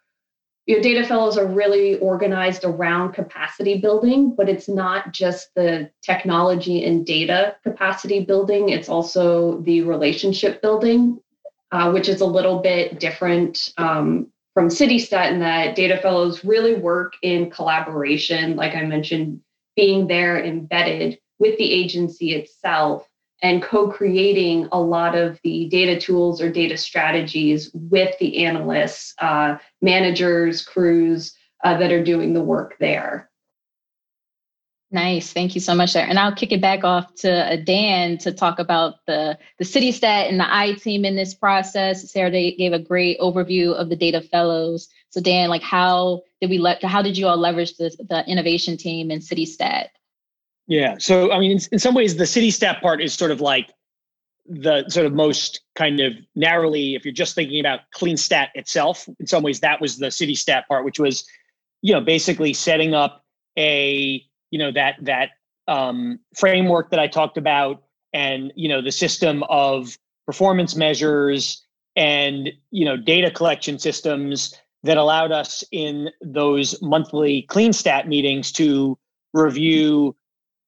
your 0.68 0.82
data 0.82 1.02
fellows 1.02 1.38
are 1.38 1.46
really 1.46 1.98
organized 2.00 2.62
around 2.62 3.14
capacity 3.14 3.80
building, 3.80 4.34
but 4.36 4.50
it's 4.50 4.68
not 4.68 5.14
just 5.14 5.48
the 5.54 5.90
technology 6.02 6.84
and 6.84 7.06
data 7.06 7.56
capacity 7.62 8.22
building, 8.22 8.68
it's 8.68 8.90
also 8.90 9.62
the 9.62 9.80
relationship 9.80 10.60
building, 10.60 11.18
uh, 11.72 11.90
which 11.90 12.06
is 12.06 12.20
a 12.20 12.26
little 12.26 12.58
bit 12.58 13.00
different 13.00 13.72
um, 13.78 14.30
from 14.52 14.68
CityStat 14.68 15.32
in 15.32 15.40
that 15.40 15.74
data 15.74 15.96
fellows 15.96 16.44
really 16.44 16.74
work 16.74 17.14
in 17.22 17.48
collaboration, 17.48 18.54
like 18.54 18.74
I 18.74 18.82
mentioned, 18.82 19.40
being 19.74 20.06
there 20.06 20.44
embedded 20.44 21.18
with 21.38 21.56
the 21.56 21.72
agency 21.72 22.34
itself 22.34 23.07
and 23.42 23.62
co-creating 23.62 24.68
a 24.72 24.80
lot 24.80 25.16
of 25.16 25.38
the 25.44 25.68
data 25.68 25.98
tools 25.98 26.40
or 26.40 26.50
data 26.50 26.76
strategies 26.76 27.70
with 27.72 28.16
the 28.18 28.44
analysts, 28.44 29.14
uh, 29.18 29.56
managers, 29.80 30.64
crews 30.64 31.34
uh, 31.64 31.76
that 31.78 31.92
are 31.92 32.02
doing 32.02 32.32
the 32.32 32.42
work 32.42 32.76
there. 32.80 33.28
Nice. 34.90 35.34
Thank 35.34 35.54
you 35.54 35.60
so 35.60 35.74
much 35.74 35.92
there. 35.92 36.06
And 36.06 36.18
I'll 36.18 36.34
kick 36.34 36.50
it 36.50 36.62
back 36.62 36.82
off 36.82 37.14
to 37.16 37.30
uh, 37.30 37.56
Dan 37.56 38.16
to 38.18 38.32
talk 38.32 38.58
about 38.58 39.04
the, 39.06 39.38
the 39.58 39.64
CityStat 39.64 40.30
and 40.30 40.40
the 40.40 40.46
I 40.48 40.72
team 40.72 41.04
in 41.04 41.14
this 41.14 41.34
process. 41.34 42.10
Sarah 42.10 42.30
they 42.30 42.52
gave 42.52 42.72
a 42.72 42.78
great 42.78 43.20
overview 43.20 43.74
of 43.74 43.90
the 43.90 43.96
data 43.96 44.22
fellows. 44.22 44.88
So 45.10 45.20
Dan, 45.20 45.50
like 45.50 45.62
how 45.62 46.22
did 46.40 46.48
we 46.48 46.56
let 46.56 46.82
how 46.82 47.02
did 47.02 47.18
you 47.18 47.26
all 47.26 47.36
leverage 47.36 47.76
the, 47.76 47.94
the 48.08 48.24
innovation 48.26 48.78
team 48.78 49.10
in 49.10 49.20
CityStat? 49.20 49.88
Yeah. 50.68 50.96
So 50.98 51.32
I 51.32 51.40
mean, 51.40 51.52
in, 51.52 51.58
in 51.72 51.78
some 51.78 51.94
ways, 51.94 52.16
the 52.16 52.24
CityStat 52.24 52.80
part 52.80 53.00
is 53.00 53.14
sort 53.14 53.30
of 53.30 53.40
like 53.40 53.72
the 54.46 54.84
sort 54.88 55.06
of 55.06 55.14
most 55.14 55.62
kind 55.74 55.98
of 56.00 56.12
narrowly, 56.36 56.94
if 56.94 57.04
you're 57.04 57.12
just 57.12 57.34
thinking 57.34 57.58
about 57.58 57.80
clean 57.92 58.16
stat 58.16 58.50
itself, 58.54 59.08
in 59.18 59.26
some 59.26 59.42
ways 59.42 59.60
that 59.60 59.80
was 59.80 59.96
the 59.96 60.06
CityStat 60.06 60.66
part, 60.68 60.84
which 60.84 61.00
was, 61.00 61.26
you 61.82 61.92
know, 61.92 62.00
basically 62.00 62.52
setting 62.52 62.94
up 62.94 63.24
a 63.58 64.22
you 64.50 64.58
know 64.58 64.70
that 64.70 64.96
that 65.02 65.30
um, 65.66 66.20
framework 66.36 66.90
that 66.90 67.00
I 67.00 67.08
talked 67.08 67.38
about, 67.38 67.82
and 68.12 68.52
you 68.54 68.68
know 68.68 68.82
the 68.82 68.92
system 68.92 69.42
of 69.48 69.98
performance 70.26 70.76
measures 70.76 71.64
and 71.96 72.50
you 72.70 72.84
know 72.84 72.96
data 72.98 73.30
collection 73.30 73.78
systems 73.78 74.54
that 74.82 74.98
allowed 74.98 75.32
us 75.32 75.64
in 75.72 76.10
those 76.20 76.80
monthly 76.82 77.42
clean 77.42 77.72
stat 77.72 78.06
meetings 78.06 78.52
to 78.52 78.98
review 79.32 80.14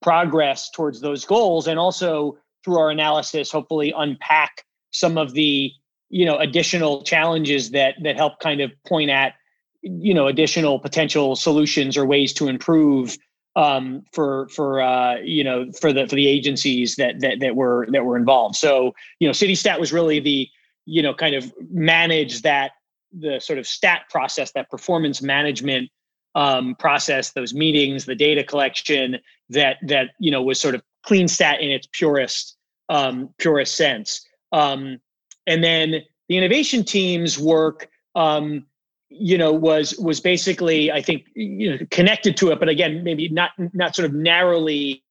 progress 0.02 0.70
towards 0.70 1.00
those 1.00 1.24
goals 1.24 1.66
and 1.66 1.78
also 1.78 2.36
through 2.64 2.78
our 2.78 2.90
analysis 2.90 3.50
hopefully 3.50 3.92
unpack 3.96 4.64
some 4.90 5.18
of 5.18 5.32
the 5.34 5.72
you 6.08 6.24
know 6.24 6.36
additional 6.38 7.02
challenges 7.02 7.70
that 7.70 7.94
that 8.02 8.16
help 8.16 8.40
kind 8.40 8.60
of 8.60 8.70
point 8.86 9.10
at 9.10 9.34
you 9.82 10.12
know 10.12 10.26
additional 10.26 10.78
potential 10.78 11.36
solutions 11.36 11.96
or 11.96 12.04
ways 12.04 12.32
to 12.32 12.48
improve 12.48 13.16
um, 13.56 14.04
for 14.12 14.48
for 14.48 14.80
uh, 14.80 15.16
you 15.16 15.42
know 15.42 15.70
for 15.80 15.92
the 15.92 16.06
for 16.06 16.16
the 16.16 16.26
agencies 16.26 16.96
that 16.96 17.20
that 17.20 17.40
that 17.40 17.56
were 17.56 17.86
that 17.90 18.04
were 18.04 18.16
involved. 18.16 18.56
So 18.56 18.94
you 19.18 19.28
know, 19.28 19.32
CityStat 19.32 19.80
was 19.80 19.92
really 19.92 20.20
the 20.20 20.48
you 20.86 21.02
know 21.02 21.14
kind 21.14 21.34
of 21.34 21.52
manage 21.70 22.42
that 22.42 22.72
the 23.12 23.40
sort 23.40 23.58
of 23.58 23.66
stat 23.66 24.02
process, 24.08 24.52
that 24.52 24.70
performance 24.70 25.20
management 25.20 25.90
um, 26.36 26.76
process, 26.78 27.32
those 27.32 27.52
meetings, 27.52 28.04
the 28.04 28.14
data 28.14 28.44
collection 28.44 29.18
that 29.50 29.76
that 29.82 30.10
you 30.18 30.30
know 30.30 30.42
was 30.42 30.58
sort 30.58 30.74
of 30.74 30.82
CleanStat 31.06 31.60
in 31.60 31.70
its 31.70 31.88
purest 31.92 32.56
um, 32.88 33.30
purest 33.38 33.76
sense. 33.76 34.26
Um, 34.52 34.98
and 35.46 35.62
then 35.62 36.02
the 36.28 36.36
innovation 36.36 36.84
teams 36.84 37.38
work 37.38 37.88
um, 38.14 38.66
you 39.10 39.36
know 39.36 39.52
was 39.52 39.98
was 39.98 40.20
basically 40.20 40.90
i 40.90 41.02
think 41.02 41.26
you 41.34 41.70
know 41.70 41.78
connected 41.90 42.36
to 42.36 42.50
it 42.50 42.60
but 42.60 42.68
again 42.68 43.02
maybe 43.02 43.28
not 43.28 43.50
not 43.74 43.94
sort 43.94 44.06
of 44.06 44.14
narrowly 44.14 45.02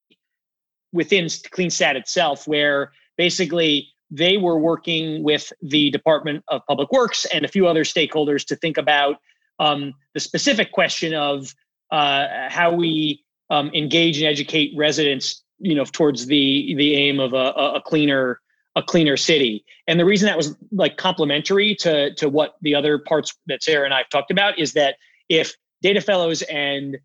within 0.92 1.26
cleanstat 1.26 1.94
itself 1.94 2.48
where 2.48 2.92
basically 3.16 3.86
they 4.10 4.38
were 4.38 4.58
working 4.58 5.22
with 5.22 5.52
the 5.62 5.90
department 5.90 6.42
of 6.48 6.62
public 6.66 6.90
works 6.90 7.26
and 7.26 7.44
a 7.44 7.48
few 7.48 7.66
other 7.66 7.84
stakeholders 7.84 8.44
to 8.44 8.56
think 8.56 8.76
about 8.76 9.16
um, 9.60 9.92
the 10.14 10.20
specific 10.20 10.72
question 10.72 11.14
of 11.14 11.54
uh, 11.92 12.48
how 12.48 12.72
we 12.72 13.22
um, 13.50 13.70
engage 13.74 14.18
and 14.18 14.26
educate 14.26 14.72
residents 14.76 15.42
you 15.58 15.74
know 15.74 15.84
towards 15.84 16.26
the 16.26 16.74
the 16.76 16.94
aim 16.94 17.20
of 17.20 17.32
a, 17.32 17.52
a 17.76 17.82
cleaner 17.84 18.40
a 18.76 18.82
cleaner 18.82 19.16
city. 19.16 19.64
And 19.88 19.98
the 19.98 20.04
reason 20.04 20.26
that 20.26 20.36
was 20.36 20.56
like 20.72 20.96
complementary 20.96 21.74
to 21.76 22.14
to 22.14 22.28
what 22.28 22.54
the 22.62 22.74
other 22.74 22.98
parts 22.98 23.34
that 23.46 23.62
Sarah 23.62 23.84
and 23.84 23.94
I've 23.94 24.08
talked 24.08 24.30
about 24.30 24.58
is 24.58 24.72
that 24.74 24.96
if 25.28 25.54
data 25.82 26.00
fellows 26.00 26.42
and 26.42 26.98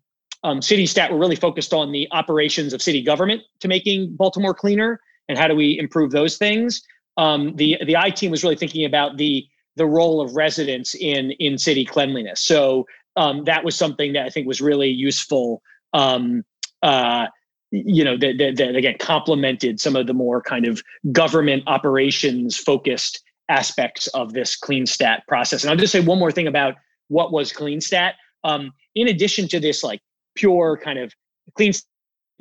um, 0.44 0.60
CityStat 0.60 1.10
were 1.10 1.18
really 1.18 1.36
focused 1.36 1.72
on 1.72 1.92
the 1.92 2.06
operations 2.12 2.72
of 2.72 2.80
city 2.80 3.02
government 3.02 3.42
to 3.60 3.68
making 3.68 4.14
Baltimore 4.14 4.54
cleaner 4.54 5.00
and 5.28 5.36
how 5.36 5.48
do 5.48 5.56
we 5.56 5.78
improve 5.78 6.12
those 6.12 6.36
things. 6.36 6.82
Um, 7.16 7.56
the 7.56 7.78
the 7.84 7.96
I 7.96 8.10
team 8.10 8.30
was 8.30 8.42
really 8.42 8.56
thinking 8.56 8.84
about 8.84 9.16
the 9.16 9.46
the 9.74 9.86
role 9.86 10.20
of 10.20 10.36
residents 10.36 10.94
in 10.94 11.32
in 11.32 11.58
city 11.58 11.84
cleanliness. 11.84 12.40
So 12.40 12.86
um, 13.16 13.44
that 13.44 13.64
was 13.64 13.74
something 13.74 14.12
that 14.12 14.26
I 14.26 14.30
think 14.30 14.46
was 14.46 14.60
really 14.60 14.90
useful 14.90 15.62
um, 15.92 16.44
uh, 16.82 17.26
you 17.70 18.04
know 18.04 18.16
that, 18.16 18.38
that, 18.38 18.56
that 18.56 18.76
again 18.76 18.96
complemented 18.98 19.80
some 19.80 19.96
of 19.96 20.06
the 20.06 20.14
more 20.14 20.40
kind 20.40 20.66
of 20.66 20.82
government 21.12 21.62
operations 21.66 22.56
focused 22.56 23.22
aspects 23.48 24.06
of 24.08 24.32
this 24.32 24.58
CleanStat 24.58 25.20
process. 25.28 25.62
And 25.62 25.70
i'll 25.70 25.76
just 25.76 25.92
say 25.92 26.00
one 26.00 26.18
more 26.18 26.32
thing 26.32 26.46
about 26.46 26.74
what 27.08 27.32
was 27.32 27.52
CleanStat. 27.52 28.12
Um, 28.44 28.72
in 28.94 29.08
addition 29.08 29.48
to 29.48 29.60
this 29.60 29.82
like 29.82 30.00
pure 30.34 30.78
kind 30.82 30.98
of 30.98 31.12
clean 31.54 31.72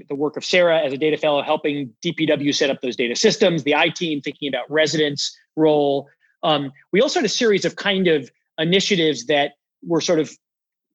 the 0.09 0.15
work 0.15 0.35
of 0.35 0.43
sarah 0.43 0.79
as 0.79 0.91
a 0.91 0.97
data 0.97 1.15
fellow 1.15 1.41
helping 1.41 1.89
dpw 2.03 2.53
set 2.53 2.69
up 2.69 2.81
those 2.81 2.97
data 2.97 3.15
systems 3.15 3.63
the 3.63 3.73
i 3.73 3.87
team 3.87 4.19
thinking 4.19 4.49
about 4.49 4.69
residents 4.69 5.35
role. 5.55 6.07
Um, 6.43 6.71
we 6.91 7.01
also 7.01 7.19
had 7.19 7.25
a 7.25 7.29
series 7.29 7.65
of 7.65 7.75
kind 7.75 8.07
of 8.07 8.29
initiatives 8.57 9.25
that 9.25 9.53
were 9.83 10.01
sort 10.01 10.19
of 10.19 10.31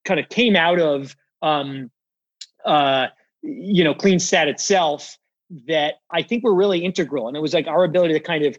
kind 0.04 0.20
of 0.20 0.28
came 0.28 0.56
out 0.56 0.80
of 0.80 1.16
um, 1.42 1.90
uh, 2.66 3.06
you 3.42 3.84
know, 3.84 3.94
CleanStat 3.94 4.46
itself 4.46 5.16
that 5.66 5.94
I 6.10 6.22
think 6.22 6.44
were 6.44 6.54
really 6.54 6.84
integral. 6.84 7.28
And 7.28 7.36
it 7.36 7.40
was 7.40 7.54
like 7.54 7.66
our 7.66 7.84
ability 7.84 8.14
to 8.14 8.20
kind 8.20 8.44
of 8.44 8.58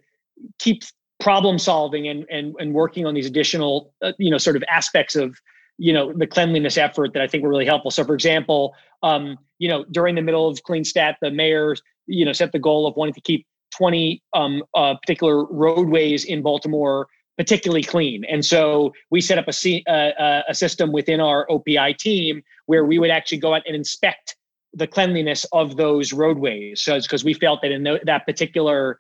keep 0.60 0.84
problem 1.20 1.60
solving 1.60 2.08
and 2.08 2.26
and 2.32 2.56
and 2.60 2.74
working 2.74 3.06
on 3.06 3.14
these 3.14 3.28
additional 3.28 3.94
uh, 4.02 4.12
you 4.18 4.32
know 4.32 4.40
sort 4.40 4.56
of 4.56 4.64
aspects 4.68 5.16
of 5.16 5.40
you 5.78 5.94
know 5.94 6.12
the 6.14 6.28
cleanliness 6.28 6.78
effort 6.78 7.14
that 7.14 7.22
I 7.22 7.28
think 7.28 7.44
were 7.44 7.50
really 7.50 7.66
helpful. 7.66 7.92
So 7.92 8.04
for 8.04 8.14
example, 8.14 8.74
um, 9.04 9.38
you 9.60 9.70
know, 9.70 9.86
during 9.92 10.16
the 10.16 10.22
middle 10.22 10.48
of 10.48 10.60
CleanStat, 10.64 11.16
the 11.22 11.32
mayor 11.32 11.76
you 12.08 12.26
know 12.26 12.34
set 12.34 12.52
the 12.52 12.60
goal 12.60 12.88
of 12.88 12.96
wanting 12.96 13.14
to 13.14 13.22
keep 13.22 13.46
20 13.78 14.22
um, 14.34 14.64
uh, 14.76 14.96
particular 14.96 15.46
roadways 15.46 16.26
in 16.26 16.42
Baltimore 16.42 17.08
particularly 17.42 17.82
clean. 17.82 18.24
And 18.26 18.46
so 18.46 18.94
we 19.10 19.20
set 19.20 19.40
up 19.40 19.48
a, 19.48 19.84
uh, 19.90 20.44
a 20.48 20.54
system 20.54 20.92
within 20.92 21.20
our 21.20 21.48
OPI 21.48 21.98
team 21.98 22.44
where 22.68 22.86
we 22.86 23.00
would 23.00 23.10
actually 23.10 23.40
go 23.40 23.56
out 23.56 23.64
and 23.66 23.76
inspect 23.76 24.36
the 24.76 24.86
cleanliness 24.86 25.44
of 25.52 25.76
those 25.76 26.14
roadways. 26.14 26.84
So 26.84 27.02
because 27.02 27.24
we 27.24 27.34
felt 27.34 27.64
that 27.64 27.72
in 27.72 27.82
that 28.04 28.28
particular 28.28 29.00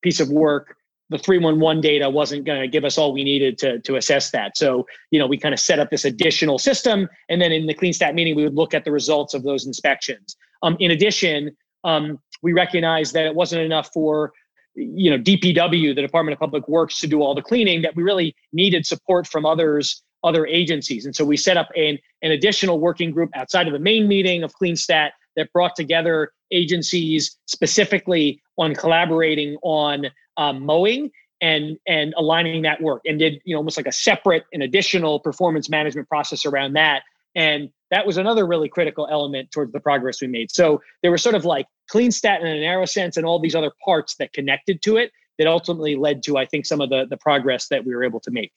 piece 0.00 0.20
of 0.20 0.30
work, 0.30 0.74
the 1.10 1.18
311 1.18 1.82
data 1.82 2.08
wasn't 2.08 2.46
going 2.46 2.62
to 2.62 2.66
give 2.66 2.86
us 2.86 2.96
all 2.96 3.12
we 3.12 3.24
needed 3.24 3.58
to, 3.58 3.78
to 3.80 3.96
assess 3.96 4.30
that. 4.30 4.56
So, 4.56 4.86
you 5.10 5.18
know, 5.18 5.26
we 5.26 5.36
kind 5.36 5.52
of 5.52 5.60
set 5.60 5.78
up 5.78 5.90
this 5.90 6.06
additional 6.06 6.58
system. 6.58 7.06
And 7.28 7.42
then 7.42 7.52
in 7.52 7.66
the 7.66 7.74
CleanStat 7.74 8.14
meeting, 8.14 8.34
we 8.34 8.44
would 8.44 8.54
look 8.54 8.72
at 8.72 8.86
the 8.86 8.90
results 8.90 9.34
of 9.34 9.42
those 9.42 9.66
inspections. 9.66 10.34
Um, 10.62 10.78
in 10.80 10.92
addition, 10.92 11.54
um, 11.84 12.18
we 12.40 12.54
recognized 12.54 13.12
that 13.12 13.26
it 13.26 13.34
wasn't 13.34 13.60
enough 13.60 13.90
for 13.92 14.32
you 14.74 15.10
know 15.10 15.18
DPW, 15.18 15.94
the 15.94 16.02
Department 16.02 16.34
of 16.34 16.40
Public 16.40 16.66
Works, 16.68 17.00
to 17.00 17.06
do 17.06 17.22
all 17.22 17.34
the 17.34 17.42
cleaning. 17.42 17.82
That 17.82 17.96
we 17.96 18.02
really 18.02 18.34
needed 18.52 18.86
support 18.86 19.26
from 19.26 19.46
others 19.46 20.02
other 20.24 20.46
agencies. 20.46 21.04
And 21.04 21.14
so 21.14 21.24
we 21.24 21.36
set 21.36 21.56
up 21.56 21.68
an, 21.76 21.98
an 22.22 22.30
additional 22.30 22.78
working 22.78 23.10
group 23.10 23.30
outside 23.34 23.66
of 23.66 23.72
the 23.72 23.78
main 23.78 24.06
meeting 24.06 24.42
of 24.42 24.52
CleanStat 24.54 25.10
that 25.36 25.52
brought 25.52 25.74
together 25.74 26.32
agencies 26.52 27.36
specifically 27.46 28.40
on 28.58 28.74
collaborating 28.74 29.56
on 29.62 30.06
um, 30.36 30.64
mowing 30.64 31.10
and 31.40 31.76
and 31.88 32.14
aligning 32.16 32.62
that 32.62 32.80
work 32.80 33.02
and 33.04 33.18
did 33.18 33.40
you 33.44 33.54
know 33.54 33.58
almost 33.58 33.76
like 33.76 33.86
a 33.86 33.92
separate 33.92 34.44
and 34.52 34.62
additional 34.62 35.18
performance 35.18 35.68
management 35.68 36.08
process 36.08 36.46
around 36.46 36.74
that 36.74 37.02
and 37.34 37.70
that 37.90 38.06
was 38.06 38.16
another 38.16 38.46
really 38.46 38.68
critical 38.68 39.06
element 39.10 39.50
towards 39.50 39.72
the 39.72 39.80
progress 39.80 40.20
we 40.20 40.28
made. 40.28 40.50
So 40.50 40.80
there 41.02 41.10
was 41.10 41.22
sort 41.22 41.34
of 41.34 41.44
like 41.44 41.66
CleanStat 41.92 42.40
in 42.40 42.46
a 42.46 42.60
narrow 42.60 42.86
sense 42.86 43.16
and 43.16 43.26
all 43.26 43.38
these 43.38 43.54
other 43.54 43.72
parts 43.84 44.16
that 44.16 44.32
connected 44.32 44.82
to 44.82 44.96
it 44.96 45.12
that 45.38 45.46
ultimately 45.46 45.96
led 45.96 46.22
to 46.22 46.36
i 46.36 46.44
think 46.44 46.66
some 46.66 46.80
of 46.80 46.90
the 46.90 47.06
the 47.08 47.16
progress 47.16 47.68
that 47.68 47.84
we 47.84 47.94
were 47.94 48.04
able 48.04 48.20
to 48.20 48.30
make. 48.30 48.52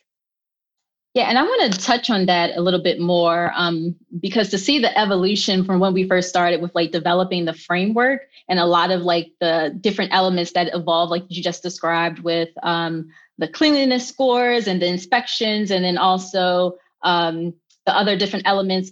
Yeah, 1.16 1.30
and 1.30 1.38
I 1.38 1.44
want 1.44 1.72
to 1.72 1.80
touch 1.80 2.10
on 2.10 2.26
that 2.26 2.58
a 2.58 2.62
little 2.62 2.84
bit 2.84 3.00
more 3.00 3.54
um, 3.56 3.96
because 4.20 4.50
to 4.50 4.58
see 4.58 4.80
the 4.80 4.96
evolution 5.00 5.64
from 5.64 5.80
when 5.80 5.94
we 5.94 6.06
first 6.06 6.28
started 6.28 6.62
with 6.62 6.76
like 6.76 6.92
developing 6.92 7.46
the 7.46 7.54
framework 7.54 8.24
and 8.50 8.60
a 8.60 8.66
lot 8.66 8.92
of 8.92 9.04
like 9.04 9.32
the 9.40 9.74
different 9.80 10.14
elements 10.14 10.52
that 10.52 10.76
evolve, 10.76 11.10
like 11.10 11.24
you 11.30 11.42
just 11.42 11.64
described 11.64 12.20
with 12.20 12.50
um, 12.64 13.08
the 13.38 13.48
cleanliness 13.48 14.06
scores 14.06 14.68
and 14.68 14.82
the 14.82 14.88
inspections, 14.88 15.72
and 15.72 15.86
then 15.86 15.98
also 15.98 16.76
um, 17.04 17.54
the 17.86 17.96
other 17.96 18.18
different 18.18 18.48
elements. 18.48 18.92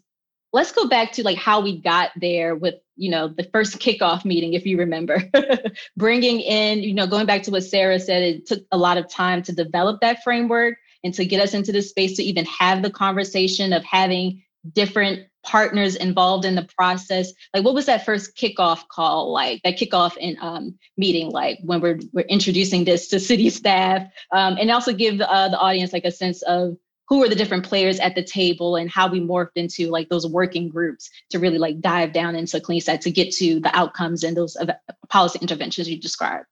Let's 0.51 0.71
go 0.71 0.87
back 0.87 1.13
to 1.13 1.23
like 1.23 1.37
how 1.37 1.61
we 1.61 1.81
got 1.81 2.11
there 2.15 2.55
with 2.55 2.75
you 2.95 3.09
know 3.09 3.27
the 3.27 3.43
first 3.51 3.79
kickoff 3.79 4.23
meeting, 4.23 4.53
if 4.53 4.65
you 4.65 4.77
remember, 4.77 5.23
bringing 5.97 6.39
in 6.39 6.83
you 6.83 6.93
know 6.93 7.07
going 7.07 7.25
back 7.25 7.43
to 7.43 7.51
what 7.51 7.63
Sarah 7.63 7.99
said, 7.99 8.23
it 8.23 8.45
took 8.45 8.63
a 8.71 8.77
lot 8.77 8.97
of 8.97 9.09
time 9.09 9.41
to 9.43 9.53
develop 9.53 10.01
that 10.01 10.23
framework 10.23 10.75
and 11.03 11.13
to 11.15 11.25
get 11.25 11.41
us 11.41 11.53
into 11.53 11.71
this 11.71 11.89
space 11.89 12.15
to 12.17 12.23
even 12.23 12.45
have 12.45 12.81
the 12.81 12.91
conversation 12.91 13.73
of 13.73 13.83
having 13.83 14.43
different 14.71 15.27
partners 15.43 15.95
involved 15.95 16.45
in 16.45 16.55
the 16.55 16.67
process. 16.77 17.33
Like 17.53 17.65
what 17.65 17.73
was 17.73 17.85
that 17.87 18.05
first 18.05 18.35
kickoff 18.37 18.87
call 18.87 19.31
like? 19.31 19.61
That 19.63 19.77
kickoff 19.77 20.15
in 20.17 20.37
um, 20.41 20.77
meeting 20.97 21.29
like 21.29 21.59
when 21.63 21.81
we're, 21.81 21.99
we're 22.13 22.21
introducing 22.21 22.85
this 22.85 23.09
to 23.09 23.19
city 23.19 23.49
staff 23.49 24.07
um, 24.31 24.57
and 24.59 24.71
also 24.71 24.93
give 24.93 25.19
uh, 25.19 25.49
the 25.49 25.59
audience 25.59 25.93
like 25.93 26.05
a 26.05 26.11
sense 26.11 26.41
of 26.43 26.77
who 27.09 27.23
are 27.23 27.29
the 27.29 27.35
different 27.35 27.65
players 27.65 27.99
at 27.99 28.15
the 28.15 28.23
table 28.23 28.75
and 28.75 28.89
how 28.89 29.07
we 29.07 29.19
morphed 29.19 29.51
into 29.55 29.89
like 29.89 30.09
those 30.09 30.25
working 30.25 30.69
groups 30.69 31.09
to 31.29 31.39
really 31.39 31.57
like 31.57 31.81
dive 31.81 32.13
down 32.13 32.35
into 32.35 32.59
CleanStat 32.59 33.01
to 33.01 33.11
get 33.11 33.31
to 33.33 33.59
the 33.59 33.75
outcomes 33.75 34.23
and 34.23 34.37
those 34.37 34.57
policy 35.09 35.39
interventions 35.41 35.89
you 35.89 35.99
described. 35.99 36.45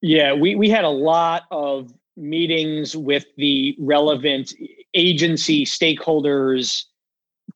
Yeah, 0.00 0.32
we 0.32 0.54
we 0.54 0.68
had 0.70 0.84
a 0.84 0.90
lot 0.90 1.44
of 1.50 1.92
meetings 2.16 2.96
with 2.96 3.26
the 3.36 3.76
relevant 3.78 4.52
agency 4.94 5.64
stakeholders 5.64 6.84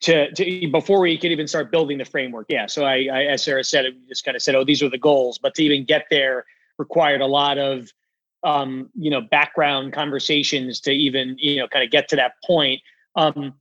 to, 0.00 0.32
to 0.32 0.68
before 0.68 1.00
we 1.00 1.16
could 1.18 1.32
even 1.32 1.46
start 1.46 1.70
building 1.70 1.98
the 1.98 2.04
framework. 2.04 2.46
Yeah. 2.48 2.66
So 2.66 2.84
I, 2.84 3.08
I 3.12 3.22
as 3.24 3.42
Sarah 3.42 3.64
said, 3.64 3.84
we 3.84 4.08
just 4.08 4.24
kind 4.24 4.36
of 4.36 4.42
said, 4.42 4.54
oh, 4.54 4.64
these 4.64 4.82
are 4.82 4.88
the 4.88 4.98
goals. 4.98 5.38
But 5.38 5.54
to 5.54 5.64
even 5.64 5.84
get 5.84 6.06
there 6.10 6.44
required 6.78 7.20
a 7.20 7.26
lot 7.26 7.58
of 7.58 7.92
um, 8.44 8.90
you 8.94 9.10
know, 9.10 9.20
background 9.20 9.92
conversations 9.92 10.80
to 10.80 10.90
even, 10.90 11.36
you 11.38 11.56
know, 11.56 11.68
kind 11.68 11.84
of 11.84 11.90
get 11.90 12.08
to 12.08 12.16
that 12.16 12.32
point. 12.44 12.80
Um, 13.16 13.54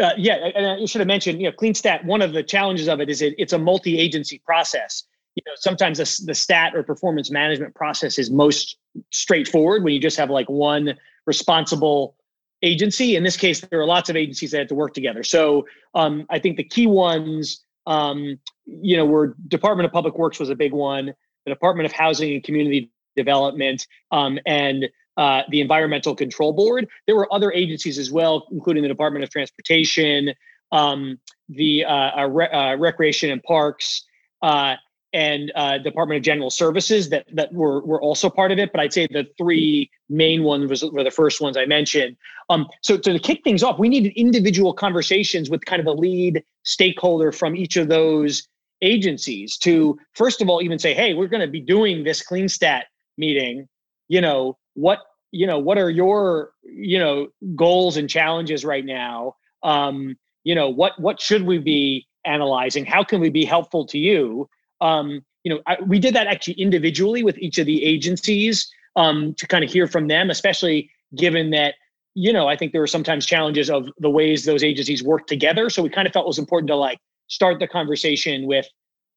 uh, 0.00 0.10
yeah, 0.16 0.34
and 0.54 0.66
I 0.66 0.84
should 0.86 1.00
have 1.00 1.08
mentioned, 1.08 1.40
you 1.40 1.48
know, 1.48 1.56
CleanStat, 1.56 2.04
one 2.04 2.22
of 2.22 2.32
the 2.32 2.42
challenges 2.42 2.88
of 2.88 3.00
it 3.00 3.08
is 3.08 3.22
it, 3.22 3.34
it's 3.38 3.52
a 3.52 3.58
multi-agency 3.58 4.40
process. 4.44 5.04
You 5.36 5.42
know, 5.46 5.52
sometimes 5.56 5.98
the, 5.98 6.26
the 6.26 6.34
stat 6.34 6.74
or 6.74 6.82
performance 6.82 7.30
management 7.30 7.74
process 7.74 8.18
is 8.18 8.30
most 8.30 8.76
straightforward 9.10 9.82
when 9.82 9.92
you 9.92 10.00
just 10.00 10.16
have 10.16 10.30
like 10.30 10.48
one 10.48 10.94
responsible 11.26 12.16
agency. 12.62 13.16
In 13.16 13.24
this 13.24 13.36
case, 13.36 13.60
there 13.60 13.80
are 13.80 13.86
lots 13.86 14.08
of 14.10 14.16
agencies 14.16 14.52
that 14.52 14.58
have 14.58 14.68
to 14.68 14.74
work 14.74 14.94
together. 14.94 15.22
So 15.22 15.66
um, 15.94 16.26
I 16.30 16.38
think 16.38 16.56
the 16.56 16.64
key 16.64 16.86
ones, 16.86 17.64
um, 17.86 18.38
you 18.64 18.96
know, 18.96 19.04
were 19.04 19.36
Department 19.48 19.86
of 19.86 19.92
Public 19.92 20.16
Works 20.16 20.38
was 20.38 20.50
a 20.50 20.54
big 20.54 20.72
one, 20.72 21.14
the 21.44 21.50
Department 21.52 21.86
of 21.86 21.92
Housing 21.92 22.32
and 22.34 22.42
Community 22.42 22.90
Development, 23.16 23.86
um, 24.10 24.38
and 24.46 24.88
uh, 25.16 25.42
the 25.50 25.60
Environmental 25.60 26.14
Control 26.14 26.52
Board. 26.52 26.88
There 27.06 27.16
were 27.16 27.32
other 27.32 27.52
agencies 27.52 27.98
as 27.98 28.10
well, 28.10 28.46
including 28.50 28.82
the 28.82 28.88
Department 28.88 29.22
of 29.22 29.30
Transportation, 29.30 30.34
um, 30.72 31.18
the 31.48 31.84
uh, 31.84 32.20
uh, 32.20 32.28
Re- 32.28 32.48
uh, 32.48 32.76
Recreation 32.76 33.30
and 33.30 33.42
Parks, 33.42 34.04
uh, 34.42 34.74
and 35.12 35.52
Department 35.84 36.18
of 36.18 36.24
General 36.24 36.50
Services 36.50 37.08
that 37.10 37.24
that 37.32 37.52
were 37.52 37.84
were 37.84 38.02
also 38.02 38.28
part 38.28 38.50
of 38.50 38.58
it. 38.58 38.72
But 38.72 38.80
I'd 38.80 38.92
say 38.92 39.06
the 39.06 39.28
three 39.38 39.88
main 40.08 40.42
ones 40.42 40.68
was, 40.68 40.84
were 40.84 41.04
the 41.04 41.10
first 41.12 41.40
ones 41.40 41.56
I 41.56 41.66
mentioned. 41.66 42.16
Um, 42.50 42.66
so 42.82 42.98
to 42.98 43.18
kick 43.20 43.44
things 43.44 43.62
off, 43.62 43.78
we 43.78 43.88
needed 43.88 44.12
individual 44.16 44.72
conversations 44.74 45.48
with 45.48 45.64
kind 45.64 45.78
of 45.78 45.86
a 45.86 45.92
lead 45.92 46.42
stakeholder 46.64 47.30
from 47.30 47.54
each 47.54 47.76
of 47.76 47.88
those 47.88 48.48
agencies 48.82 49.56
to 49.58 49.96
first 50.14 50.42
of 50.42 50.48
all 50.48 50.60
even 50.60 50.80
say, 50.80 50.92
hey, 50.92 51.14
we're 51.14 51.28
going 51.28 51.40
to 51.40 51.46
be 51.46 51.60
doing 51.60 52.02
this 52.02 52.20
CleanStat 52.20 52.82
meeting. 53.16 53.68
You 54.08 54.20
know 54.20 54.58
what? 54.74 55.00
You 55.30 55.46
know 55.46 55.58
what 55.58 55.78
are 55.78 55.90
your 55.90 56.52
you 56.62 56.98
know 56.98 57.28
goals 57.56 57.96
and 57.96 58.08
challenges 58.08 58.64
right 58.64 58.84
now? 58.84 59.34
Um, 59.62 60.16
you 60.44 60.54
know 60.54 60.68
what 60.68 60.98
what 61.00 61.20
should 61.20 61.42
we 61.42 61.58
be 61.58 62.06
analyzing? 62.24 62.84
How 62.84 63.04
can 63.04 63.20
we 63.20 63.30
be 63.30 63.44
helpful 63.44 63.86
to 63.86 63.98
you? 63.98 64.48
um, 64.84 65.24
you 65.42 65.54
know, 65.54 65.60
I, 65.66 65.76
we 65.86 65.98
did 65.98 66.14
that 66.14 66.26
actually 66.26 66.54
individually 66.54 67.22
with 67.22 67.38
each 67.38 67.58
of 67.58 67.66
the 67.66 67.84
agencies 67.84 68.70
um, 68.96 69.34
to 69.34 69.46
kind 69.46 69.64
of 69.64 69.70
hear 69.70 69.86
from 69.86 70.08
them, 70.08 70.30
especially 70.30 70.90
given 71.16 71.50
that, 71.50 71.74
you 72.14 72.32
know, 72.32 72.46
I 72.46 72.56
think 72.56 72.72
there 72.72 72.80
were 72.80 72.86
sometimes 72.86 73.26
challenges 73.26 73.70
of 73.70 73.88
the 73.98 74.10
ways 74.10 74.44
those 74.44 74.62
agencies 74.62 75.02
work 75.02 75.26
together. 75.26 75.68
So 75.68 75.82
we 75.82 75.88
kind 75.88 76.06
of 76.06 76.12
felt 76.12 76.24
it 76.24 76.28
was 76.28 76.38
important 76.38 76.68
to 76.68 76.76
like 76.76 76.98
start 77.28 77.58
the 77.58 77.66
conversation 77.66 78.46
with 78.46 78.66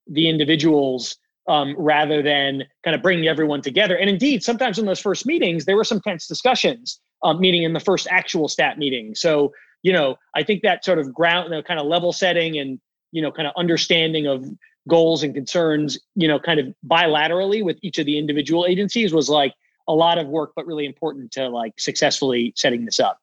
the 0.08 0.28
individuals 0.28 1.18
um, 1.48 1.76
rather 1.78 2.22
than 2.22 2.64
kind 2.84 2.96
of 2.96 3.02
bringing 3.02 3.28
everyone 3.28 3.62
together. 3.62 3.98
And 3.98 4.10
indeed, 4.10 4.44
sometimes 4.44 4.78
in 4.78 4.86
those 4.86 5.00
first 5.00 5.26
meetings, 5.26 5.66
there 5.66 5.76
were 5.76 5.84
some 5.84 6.02
tense 6.02 6.28
discussions, 6.28 7.00
um, 7.24 7.40
meeting 7.40 7.64
in 7.64 7.74
the 7.74 7.80
first 7.80 8.08
actual 8.10 8.48
stat 8.48 8.78
meeting. 8.78 9.16
So, 9.16 9.54
you 9.84 9.94
know, 9.94 10.18
I 10.36 10.44
think 10.44 10.62
that 10.64 10.84
sort 10.84 11.00
of 11.00 11.14
ground, 11.14 11.52
know, 11.52 11.62
kind 11.62 11.80
of 11.80 11.86
level 11.86 12.12
setting 12.12 12.58
and, 12.60 12.80
you 13.12 13.22
know, 13.22 13.32
kind 13.32 13.48
of 13.48 13.54
understanding 13.56 14.28
of 14.28 14.46
goals 14.88 15.24
and 15.24 15.34
concerns, 15.34 16.00
you 16.16 16.28
know, 16.28 16.40
kind 16.40 16.60
of 16.60 16.74
bilaterally 16.86 17.64
with 17.64 17.78
each 17.82 17.98
of 17.98 18.06
the 18.06 18.18
individual 18.18 18.66
agencies 18.66 19.14
was 19.14 19.30
like 19.30 19.54
a 19.88 19.94
lot 19.94 20.18
of 20.18 20.28
work, 20.28 20.52
but 20.56 20.66
really 20.66 20.86
important 20.86 21.32
to 21.32 21.48
like 21.48 21.74
successfully 21.80 22.54
setting 22.56 22.86
this 22.86 23.00
up. 23.00 23.20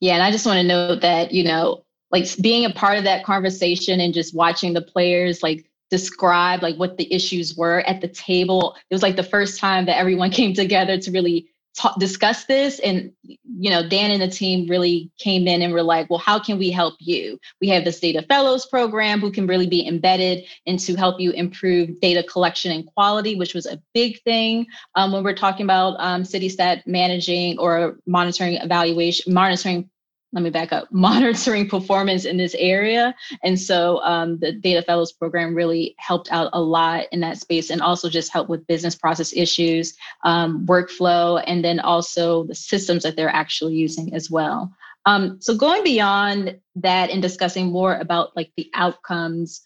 Yeah. 0.00 0.14
And 0.14 0.22
I 0.22 0.30
just 0.30 0.46
want 0.46 0.58
to 0.58 0.66
note 0.66 1.00
that, 1.02 1.32
you 1.32 1.44
know, 1.44 1.84
like 2.10 2.26
being 2.40 2.64
a 2.64 2.70
part 2.70 2.98
of 2.98 3.04
that 3.04 3.24
conversation 3.24 4.00
and 4.00 4.14
just 4.14 4.34
watching 4.34 4.72
the 4.72 4.80
players 4.80 5.42
like 5.42 5.67
describe 5.90 6.62
like 6.62 6.76
what 6.76 6.96
the 6.98 7.12
issues 7.12 7.56
were 7.56 7.80
at 7.80 8.00
the 8.00 8.08
table. 8.08 8.76
It 8.90 8.94
was 8.94 9.02
like 9.02 9.16
the 9.16 9.22
first 9.22 9.58
time 9.58 9.86
that 9.86 9.98
everyone 9.98 10.30
came 10.40 10.54
together 10.54 10.98
to 10.98 11.10
really 11.10 11.48
talk, 11.78 11.98
discuss 11.98 12.44
this 12.44 12.78
and 12.80 13.12
you 13.22 13.70
know 13.70 13.88
dan 13.88 14.10
and 14.10 14.20
the 14.20 14.28
team 14.28 14.68
really 14.68 15.10
came 15.18 15.46
in 15.46 15.62
and 15.62 15.72
were 15.72 15.82
like 15.82 16.08
well 16.10 16.18
how 16.18 16.38
can 16.38 16.58
we 16.58 16.70
help 16.70 16.94
you 16.98 17.38
we 17.60 17.68
have 17.68 17.84
this 17.84 18.00
data 18.00 18.22
fellows 18.22 18.66
program 18.66 19.20
who 19.20 19.30
can 19.30 19.46
really 19.46 19.66
be 19.66 19.86
embedded 19.86 20.44
and 20.66 20.78
to 20.80 20.94
help 20.96 21.20
you 21.20 21.30
improve 21.32 22.00
data 22.00 22.22
collection 22.22 22.72
and 22.72 22.86
quality 22.94 23.36
which 23.36 23.54
was 23.54 23.66
a 23.66 23.80
big 23.94 24.20
thing 24.22 24.66
um, 24.96 25.12
when 25.12 25.22
we're 25.22 25.34
talking 25.34 25.64
about 25.64 25.94
um, 25.98 26.22
CityStat 26.22 26.86
managing 26.86 27.58
or 27.58 27.98
monitoring 28.06 28.54
evaluation 28.54 29.32
monitoring 29.32 29.88
let 30.32 30.42
me 30.42 30.50
back 30.50 30.72
up 30.72 30.88
monitoring 30.92 31.68
performance 31.68 32.24
in 32.24 32.36
this 32.36 32.54
area. 32.58 33.14
And 33.42 33.58
so 33.58 34.00
um, 34.02 34.38
the 34.38 34.52
data 34.52 34.82
fellows 34.82 35.12
program 35.12 35.54
really 35.54 35.94
helped 35.98 36.30
out 36.30 36.50
a 36.52 36.60
lot 36.60 37.06
in 37.12 37.20
that 37.20 37.38
space 37.38 37.70
and 37.70 37.80
also 37.80 38.08
just 38.08 38.32
helped 38.32 38.50
with 38.50 38.66
business 38.66 38.94
process 38.94 39.32
issues 39.34 39.94
um, 40.24 40.66
workflow 40.66 41.42
and 41.46 41.64
then 41.64 41.80
also 41.80 42.44
the 42.44 42.54
systems 42.54 43.02
that 43.02 43.16
they're 43.16 43.28
actually 43.28 43.74
using 43.74 44.14
as 44.14 44.30
well. 44.30 44.72
Um, 45.06 45.40
so 45.40 45.56
going 45.56 45.84
beyond 45.84 46.58
that 46.76 47.10
and 47.10 47.22
discussing 47.22 47.72
more 47.72 47.96
about 47.96 48.36
like 48.36 48.52
the 48.56 48.70
outcomes 48.74 49.62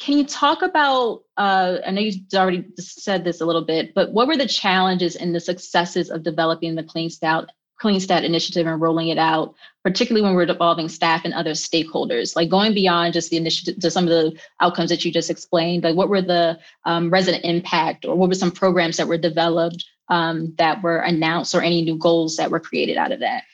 can 0.00 0.16
you 0.16 0.24
talk 0.24 0.62
about 0.62 1.24
uh, 1.36 1.78
i 1.84 1.90
know 1.90 2.00
you 2.00 2.12
already 2.34 2.64
said 2.78 3.24
this 3.24 3.40
a 3.40 3.44
little 3.44 3.64
bit 3.64 3.92
but 3.94 4.12
what 4.12 4.28
were 4.28 4.36
the 4.36 4.46
challenges 4.46 5.16
and 5.16 5.34
the 5.34 5.40
successes 5.40 6.10
of 6.10 6.22
developing 6.22 6.76
the 6.76 6.84
CleanStat 6.84 7.48
CleanStat 7.80 8.24
initiative 8.24 8.66
and 8.66 8.80
rolling 8.80 9.08
it 9.08 9.18
out, 9.18 9.54
particularly 9.88 10.22
when 10.22 10.34
we're 10.34 10.42
involving 10.42 10.88
staff 10.88 11.24
and 11.24 11.32
other 11.32 11.52
stakeholders, 11.52 12.36
like 12.36 12.48
going 12.48 12.74
beyond 12.74 13.14
just 13.14 13.30
the 13.30 13.36
initiative 13.36 13.80
to 13.80 13.90
some 13.90 14.04
of 14.04 14.10
the 14.10 14.38
outcomes 14.60 14.90
that 14.90 15.04
you 15.04 15.12
just 15.12 15.30
explained, 15.30 15.82
like 15.82 15.96
what 15.96 16.08
were 16.08 16.20
the 16.20 16.58
um, 16.84 17.10
resident 17.10 17.44
impact 17.44 18.04
or 18.04 18.14
what 18.14 18.28
were 18.28 18.34
some 18.34 18.50
programs 18.50 18.98
that 18.98 19.08
were 19.08 19.16
developed 19.16 19.84
um, 20.08 20.54
that 20.58 20.82
were 20.82 20.98
announced 20.98 21.54
or 21.54 21.62
any 21.62 21.82
new 21.82 21.96
goals 21.96 22.36
that 22.36 22.50
were 22.50 22.60
created 22.60 22.96
out 22.96 23.12
of 23.12 23.20
that? 23.20 23.44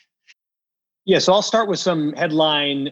Yeah, 1.04 1.18
so 1.18 1.32
I'll 1.32 1.42
start 1.42 1.68
with 1.68 1.78
some 1.78 2.14
headline 2.14 2.90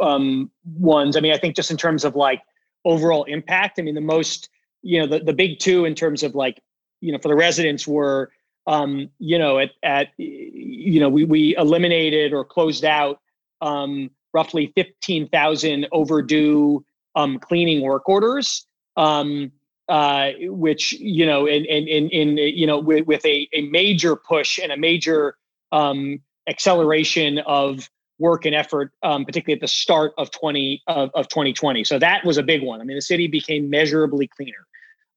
um, 0.00 0.50
ones. 0.64 1.16
I 1.16 1.20
mean, 1.20 1.32
I 1.32 1.38
think 1.38 1.54
just 1.54 1.70
in 1.70 1.76
terms 1.76 2.04
of 2.04 2.16
like 2.16 2.42
overall 2.84 3.24
impact, 3.24 3.78
I 3.78 3.82
mean, 3.82 3.94
the 3.94 4.00
most, 4.00 4.48
you 4.82 4.98
know, 4.98 5.06
the, 5.06 5.20
the 5.24 5.34
big 5.34 5.58
two 5.58 5.84
in 5.84 5.94
terms 5.94 6.22
of 6.22 6.34
like, 6.34 6.60
you 7.00 7.12
know, 7.12 7.18
for 7.18 7.28
the 7.28 7.36
residents 7.36 7.86
were 7.86 8.32
um, 8.70 9.10
you 9.18 9.36
know, 9.36 9.58
at, 9.58 9.72
at 9.82 10.10
you 10.16 11.00
know, 11.00 11.08
we, 11.08 11.24
we 11.24 11.56
eliminated 11.56 12.32
or 12.32 12.44
closed 12.44 12.84
out 12.84 13.18
um, 13.60 14.10
roughly 14.32 14.72
15,000 14.76 15.88
overdue 15.90 16.84
um, 17.16 17.40
cleaning 17.40 17.80
work 17.80 18.08
orders, 18.08 18.64
um, 18.96 19.50
uh, 19.88 20.30
which, 20.42 20.92
you 20.92 21.26
know, 21.26 21.46
in, 21.46 21.64
in, 21.64 21.88
in, 21.88 22.08
in 22.10 22.36
you 22.38 22.64
know, 22.64 22.78
with, 22.78 23.08
with 23.08 23.26
a, 23.26 23.48
a 23.52 23.62
major 23.70 24.14
push 24.14 24.60
and 24.62 24.70
a 24.70 24.76
major 24.76 25.34
um, 25.72 26.20
acceleration 26.48 27.38
of 27.40 27.90
work 28.20 28.46
and 28.46 28.54
effort, 28.54 28.92
um, 29.02 29.24
particularly 29.24 29.56
at 29.56 29.60
the 29.60 29.66
start 29.66 30.12
of 30.16 30.30
20 30.30 30.80
of, 30.86 31.10
of 31.14 31.26
2020. 31.26 31.82
So 31.82 31.98
that 31.98 32.24
was 32.24 32.38
a 32.38 32.42
big 32.44 32.62
one. 32.62 32.80
I 32.80 32.84
mean, 32.84 32.96
the 32.96 33.02
city 33.02 33.26
became 33.26 33.68
measurably 33.68 34.28
cleaner. 34.28 34.64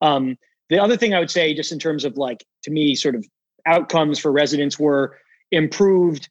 Um, 0.02 0.40
the 0.70 0.80
other 0.80 0.98
thing 0.98 1.14
I 1.14 1.20
would 1.20 1.30
say, 1.30 1.54
just 1.54 1.72
in 1.72 1.78
terms 1.78 2.04
of 2.04 2.18
like, 2.18 2.44
to 2.64 2.72
me, 2.72 2.96
sort 2.96 3.14
of 3.14 3.24
outcomes 3.66 4.20
for 4.20 4.32
residents 4.32 4.80
were 4.80 5.18
improved 5.52 6.30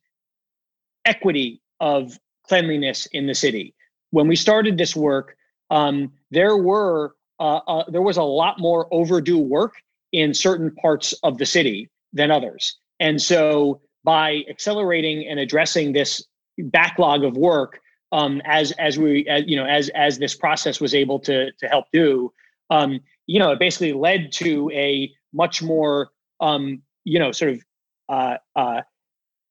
equity 1.05 1.61
of 1.81 2.19
cleanliness 2.47 3.07
in 3.07 3.27
the 3.27 3.35
city. 3.35 3.75
When 4.11 4.29
we 4.29 4.37
started 4.37 4.79
this 4.79 4.95
work, 4.95 5.37
um, 5.71 6.13
there 6.31 6.57
were 6.57 7.15
uh, 7.41 7.61
uh, 7.67 7.91
there 7.91 8.03
was 8.03 8.17
a 8.17 8.23
lot 8.23 8.59
more 8.59 8.87
overdue 8.93 9.39
work 9.39 9.75
in 10.13 10.35
certain 10.35 10.71
parts 10.75 11.13
of 11.23 11.39
the 11.39 11.47
city 11.47 11.91
than 12.13 12.31
others, 12.31 12.77
and 13.01 13.21
so 13.21 13.81
by 14.05 14.43
accelerating 14.51 15.27
and 15.27 15.41
addressing 15.41 15.93
this 15.93 16.25
backlog 16.59 17.25
of 17.25 17.37
work, 17.37 17.81
um, 18.13 18.43
as 18.45 18.73
as 18.73 18.99
we 18.99 19.27
as, 19.29 19.45
you 19.47 19.57
know 19.57 19.65
as 19.65 19.89
as 19.91 20.19
this 20.19 20.35
process 20.37 20.81
was 20.81 20.95
able 20.95 21.19
to 21.21 21.51
to 21.53 21.67
help 21.69 21.87
do, 21.93 22.31
um, 22.71 23.01
you 23.27 23.39
know, 23.39 23.53
it 23.53 23.59
basically 23.59 23.93
led 23.93 24.33
to 24.33 24.71
a 24.73 25.13
much 25.33 25.63
more 25.63 26.11
um, 26.41 26.83
you 27.05 27.19
know, 27.19 27.33
sort 27.33 27.53
of 27.53 27.63
uh, 28.09 28.37
uh, 28.57 28.83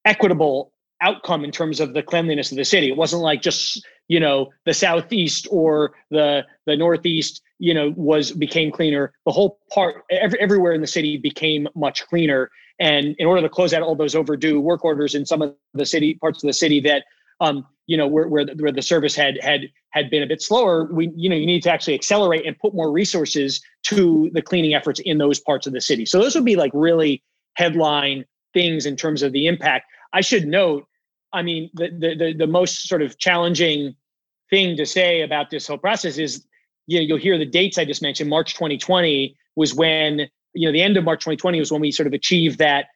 equitable 0.05 0.73
outcome 1.01 1.43
in 1.43 1.51
terms 1.51 1.79
of 1.79 1.93
the 1.93 2.03
cleanliness 2.03 2.51
of 2.51 2.57
the 2.57 2.65
city. 2.65 2.89
It 2.89 2.97
wasn't 2.97 3.23
like 3.23 3.41
just 3.41 3.85
you 4.07 4.19
know 4.19 4.49
the 4.65 4.73
southeast 4.73 5.47
or 5.49 5.93
the 6.09 6.45
the 6.65 6.75
northeast 6.75 7.41
you 7.59 7.73
know 7.73 7.93
was 7.95 8.31
became 8.31 8.71
cleaner. 8.71 9.13
The 9.25 9.31
whole 9.31 9.59
part 9.73 10.03
every, 10.09 10.39
everywhere 10.39 10.73
in 10.73 10.81
the 10.81 10.87
city 10.87 11.17
became 11.17 11.67
much 11.75 12.05
cleaner. 12.07 12.49
And 12.79 13.15
in 13.19 13.27
order 13.27 13.41
to 13.41 13.49
close 13.49 13.73
out 13.73 13.83
all 13.83 13.95
those 13.95 14.15
overdue 14.15 14.59
work 14.59 14.83
orders 14.83 15.13
in 15.13 15.25
some 15.25 15.41
of 15.41 15.55
the 15.73 15.85
city 15.85 16.15
parts 16.15 16.43
of 16.43 16.47
the 16.47 16.53
city 16.53 16.79
that 16.81 17.03
um, 17.39 17.65
you 17.87 17.97
know 17.97 18.07
where, 18.07 18.27
where 18.27 18.45
the, 18.45 18.53
where 18.53 18.71
the 18.71 18.81
service 18.81 19.15
had 19.15 19.39
had 19.41 19.61
had 19.89 20.09
been 20.09 20.23
a 20.23 20.27
bit 20.27 20.41
slower 20.41 20.85
we 20.91 21.11
you 21.15 21.29
know 21.29 21.35
you 21.35 21.45
need 21.45 21.63
to 21.63 21.71
actually 21.71 21.95
accelerate 21.95 22.45
and 22.45 22.57
put 22.59 22.73
more 22.73 22.91
resources 22.91 23.61
to 23.83 24.29
the 24.33 24.41
cleaning 24.41 24.73
efforts 24.73 24.99
in 24.99 25.17
those 25.17 25.39
parts 25.39 25.65
of 25.67 25.73
the 25.73 25.81
city. 25.81 26.05
So 26.05 26.19
those 26.19 26.35
would 26.35 26.45
be 26.45 26.55
like 26.55 26.71
really 26.73 27.23
headline 27.55 28.25
things 28.53 28.85
in 28.85 28.95
terms 28.95 29.23
of 29.23 29.31
the 29.31 29.47
impact 29.47 29.85
i 30.13 30.21
should 30.21 30.45
note 30.45 30.85
i 31.33 31.41
mean 31.41 31.69
the 31.73 31.89
the 31.99 32.15
the, 32.15 32.33
the 32.33 32.47
most 32.47 32.87
sort 32.87 33.01
of 33.01 33.17
challenging 33.17 33.95
thing 34.49 34.75
to 34.75 34.85
say 34.85 35.21
about 35.21 35.49
this 35.49 35.67
whole 35.67 35.77
process 35.77 36.17
is 36.17 36.45
you 36.87 36.99
know 36.99 37.03
you'll 37.03 37.17
hear 37.17 37.37
the 37.37 37.45
dates 37.45 37.77
i 37.77 37.85
just 37.85 38.01
mentioned 38.01 38.29
march 38.29 38.53
2020 38.53 39.35
was 39.55 39.73
when 39.73 40.27
you 40.53 40.67
know 40.67 40.71
the 40.71 40.81
end 40.81 40.97
of 40.97 41.03
march 41.03 41.19
2020 41.21 41.59
was 41.59 41.71
when 41.71 41.81
we 41.81 41.91
sort 41.91 42.07
of 42.07 42.13
achieved 42.13 42.57
that 42.59 42.87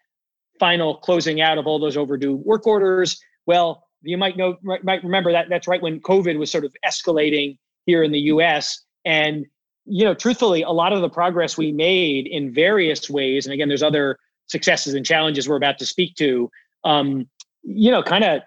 final 0.59 0.95
closing 0.95 1.41
out 1.41 1.57
of 1.57 1.67
all 1.67 1.79
those 1.79 1.97
overdue 1.97 2.35
work 2.35 2.65
orders 2.65 3.19
well 3.45 3.85
you 4.05 4.17
might 4.17 4.37
know 4.37 4.55
might 4.61 5.03
remember 5.03 5.31
that 5.31 5.47
that's 5.49 5.67
right 5.67 5.81
when 5.81 5.99
COVID 5.99 6.37
was 6.37 6.51
sort 6.51 6.63
of 6.63 6.75
escalating 6.85 7.57
here 7.85 8.03
in 8.03 8.11
the 8.11 8.19
U.S. 8.19 8.83
And 9.03 9.45
you 9.85 10.03
know, 10.05 10.13
truthfully, 10.13 10.61
a 10.61 10.69
lot 10.69 10.93
of 10.93 11.01
the 11.01 11.09
progress 11.09 11.57
we 11.57 11.71
made 11.71 12.27
in 12.27 12.53
various 12.53 13.09
ways, 13.09 13.45
and 13.45 13.53
again, 13.53 13.67
there's 13.67 13.83
other 13.83 14.17
successes 14.47 14.93
and 14.93 15.05
challenges 15.05 15.47
we're 15.47 15.55
about 15.55 15.79
to 15.79 15.85
speak 15.85 16.15
to. 16.15 16.49
Um, 16.83 17.27
you 17.63 17.91
know, 17.91 18.03
kind 18.03 18.23
of 18.23 18.41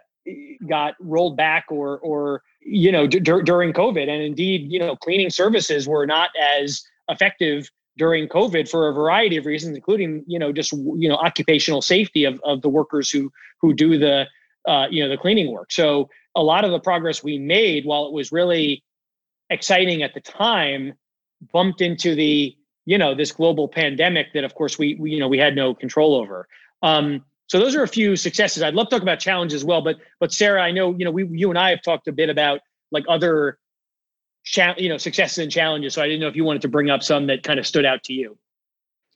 got 0.68 0.94
rolled 1.00 1.36
back 1.36 1.66
or 1.70 1.98
or 1.98 2.42
you 2.60 2.92
know 2.92 3.06
d- 3.06 3.20
during 3.20 3.72
COVID, 3.72 4.08
and 4.08 4.22
indeed, 4.22 4.70
you 4.70 4.78
know, 4.78 4.96
cleaning 4.96 5.30
services 5.30 5.88
were 5.88 6.06
not 6.06 6.30
as 6.40 6.82
effective 7.08 7.70
during 7.96 8.28
COVID 8.28 8.68
for 8.70 8.88
a 8.88 8.92
variety 8.92 9.36
of 9.36 9.46
reasons, 9.46 9.76
including 9.76 10.24
you 10.26 10.38
know 10.38 10.52
just 10.52 10.72
you 10.72 11.08
know 11.08 11.16
occupational 11.16 11.82
safety 11.82 12.24
of, 12.24 12.40
of 12.44 12.62
the 12.62 12.68
workers 12.68 13.10
who 13.10 13.32
who 13.60 13.74
do 13.74 13.98
the 13.98 14.26
uh, 14.66 14.86
you 14.90 15.02
know 15.02 15.08
the 15.08 15.16
cleaning 15.16 15.52
work. 15.52 15.72
So 15.72 16.08
a 16.34 16.42
lot 16.42 16.64
of 16.64 16.70
the 16.70 16.80
progress 16.80 17.22
we 17.22 17.38
made, 17.38 17.84
while 17.84 18.06
it 18.06 18.12
was 18.12 18.30
really 18.30 18.84
exciting 19.50 20.02
at 20.02 20.14
the 20.14 20.20
time, 20.20 20.94
bumped 21.52 21.80
into 21.80 22.14
the 22.14 22.56
you 22.88 22.96
know 22.96 23.14
this 23.14 23.32
global 23.32 23.68
pandemic 23.68 24.32
that 24.32 24.44
of 24.44 24.54
course 24.54 24.78
we, 24.78 24.94
we 24.94 25.10
you 25.10 25.20
know 25.20 25.28
we 25.28 25.36
had 25.36 25.54
no 25.54 25.74
control 25.74 26.14
over. 26.14 26.48
Um, 26.82 27.22
so 27.46 27.58
those 27.58 27.76
are 27.76 27.82
a 27.82 27.88
few 27.88 28.16
successes. 28.16 28.62
I'd 28.62 28.74
love 28.74 28.88
to 28.88 28.96
talk 28.96 29.02
about 29.02 29.20
challenges 29.20 29.56
as 29.60 29.64
well, 29.64 29.82
but 29.82 29.96
but 30.20 30.32
Sarah, 30.32 30.62
I 30.62 30.70
know 30.70 30.94
you 30.96 31.04
know 31.04 31.10
we 31.10 31.26
you 31.26 31.50
and 31.50 31.58
I 31.58 31.68
have 31.68 31.82
talked 31.82 32.08
a 32.08 32.12
bit 32.12 32.30
about 32.30 32.60
like 32.90 33.04
other 33.06 33.58
cha- 34.42 34.74
you 34.78 34.88
know 34.88 34.96
successes 34.96 35.36
and 35.36 35.52
challenges. 35.52 35.92
So 35.92 36.02
I 36.02 36.06
didn't 36.06 36.20
know 36.20 36.28
if 36.28 36.36
you 36.36 36.44
wanted 36.44 36.62
to 36.62 36.68
bring 36.68 36.88
up 36.88 37.02
some 37.02 37.26
that 37.26 37.42
kind 37.42 37.58
of 37.58 37.66
stood 37.66 37.84
out 37.84 38.04
to 38.04 38.14
you. 38.14 38.38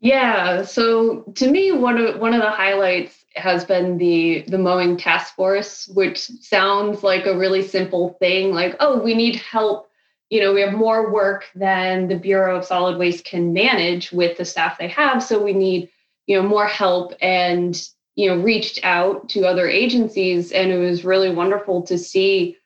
Yeah. 0.00 0.64
So 0.64 1.22
to 1.36 1.50
me, 1.50 1.72
one 1.72 1.96
of 1.96 2.20
one 2.20 2.34
of 2.34 2.42
the 2.42 2.50
highlights 2.50 3.24
has 3.36 3.64
been 3.64 3.96
the 3.96 4.44
the 4.48 4.58
mowing 4.58 4.98
task 4.98 5.34
force, 5.34 5.88
which 5.88 6.18
sounds 6.18 7.02
like 7.02 7.24
a 7.24 7.38
really 7.38 7.62
simple 7.62 8.18
thing, 8.20 8.52
like, 8.52 8.76
oh, 8.80 9.00
we 9.00 9.14
need 9.14 9.36
help. 9.36 9.88
You 10.32 10.40
know, 10.40 10.54
we 10.54 10.62
have 10.62 10.72
more 10.72 11.12
work 11.12 11.50
than 11.54 12.08
the 12.08 12.16
Bureau 12.16 12.56
of 12.56 12.64
Solid 12.64 12.96
Waste 12.96 13.26
can 13.26 13.52
manage 13.52 14.12
with 14.12 14.38
the 14.38 14.46
staff 14.46 14.78
they 14.78 14.88
have. 14.88 15.22
So 15.22 15.42
we 15.42 15.52
need, 15.52 15.90
you 16.26 16.40
know, 16.40 16.48
more 16.48 16.66
help 16.66 17.12
and, 17.20 17.78
you 18.14 18.30
know, 18.30 18.42
reached 18.42 18.80
out 18.82 19.28
to 19.28 19.44
other 19.44 19.68
agencies. 19.68 20.50
And 20.50 20.72
it 20.72 20.78
was 20.78 21.04
really 21.04 21.30
wonderful 21.30 21.82
to 21.82 21.98
see 21.98 22.56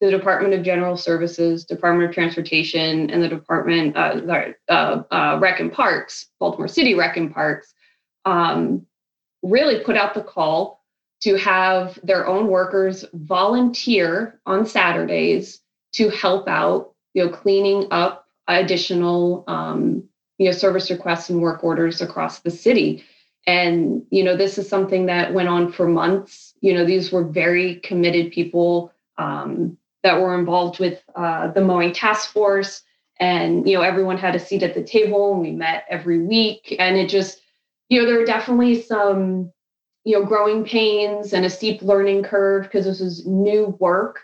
the 0.00 0.08
Department 0.08 0.54
of 0.54 0.62
General 0.62 0.96
Services, 0.96 1.64
Department 1.64 2.08
of 2.08 2.14
Transportation, 2.14 3.10
and 3.10 3.20
the 3.20 3.28
Department 3.28 3.96
uh, 3.96 4.20
uh, 4.68 5.02
uh, 5.10 5.38
Rec 5.40 5.58
and 5.58 5.72
Parks, 5.72 6.28
Baltimore 6.38 6.68
City 6.68 6.94
Rec 6.94 7.16
and 7.16 7.34
Parks, 7.34 7.74
um, 8.24 8.86
really 9.42 9.82
put 9.82 9.96
out 9.96 10.14
the 10.14 10.22
call 10.22 10.80
to 11.22 11.36
have 11.38 11.98
their 12.04 12.24
own 12.24 12.46
workers 12.46 13.04
volunteer 13.14 14.38
on 14.46 14.64
Saturdays 14.64 15.60
to 15.94 16.08
help 16.10 16.46
out, 16.46 16.92
you 17.16 17.24
know, 17.24 17.30
cleaning 17.30 17.88
up 17.90 18.26
additional, 18.46 19.42
um, 19.48 20.04
you 20.36 20.44
know, 20.44 20.52
service 20.52 20.90
requests 20.90 21.30
and 21.30 21.40
work 21.40 21.64
orders 21.64 22.02
across 22.02 22.40
the 22.40 22.50
city. 22.50 23.02
And, 23.46 24.04
you 24.10 24.22
know, 24.22 24.36
this 24.36 24.58
is 24.58 24.68
something 24.68 25.06
that 25.06 25.32
went 25.32 25.48
on 25.48 25.72
for 25.72 25.88
months. 25.88 26.52
You 26.60 26.74
know, 26.74 26.84
these 26.84 27.10
were 27.10 27.24
very 27.24 27.76
committed 27.76 28.32
people 28.32 28.92
um, 29.16 29.78
that 30.02 30.20
were 30.20 30.38
involved 30.38 30.78
with 30.78 31.02
uh, 31.14 31.52
the 31.52 31.62
mowing 31.62 31.94
task 31.94 32.32
force. 32.32 32.82
And, 33.18 33.66
you 33.66 33.76
know, 33.78 33.82
everyone 33.82 34.18
had 34.18 34.36
a 34.36 34.38
seat 34.38 34.62
at 34.62 34.74
the 34.74 34.84
table 34.84 35.32
and 35.32 35.40
we 35.40 35.52
met 35.52 35.86
every 35.88 36.18
week. 36.18 36.76
And 36.78 36.98
it 36.98 37.08
just, 37.08 37.40
you 37.88 37.98
know, 37.98 38.06
there 38.06 38.18
were 38.18 38.26
definitely 38.26 38.82
some, 38.82 39.50
you 40.04 40.18
know, 40.18 40.26
growing 40.26 40.66
pains 40.66 41.32
and 41.32 41.46
a 41.46 41.50
steep 41.50 41.80
learning 41.80 42.24
curve 42.24 42.64
because 42.64 42.84
this 42.84 43.00
was 43.00 43.26
new 43.26 43.74
work 43.80 44.20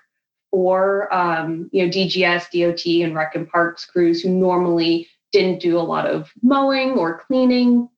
for, 0.52 1.12
um, 1.12 1.68
you 1.72 1.84
know, 1.84 1.90
DGS, 1.90 2.50
DOT, 2.52 3.04
and 3.04 3.16
Rec 3.16 3.34
and 3.34 3.48
Parks 3.48 3.84
crews 3.84 4.22
who 4.22 4.28
normally 4.28 5.08
didn't 5.32 5.60
do 5.60 5.78
a 5.78 5.80
lot 5.80 6.06
of 6.06 6.30
mowing 6.42 6.92
or 6.92 7.18
cleaning. 7.18 7.88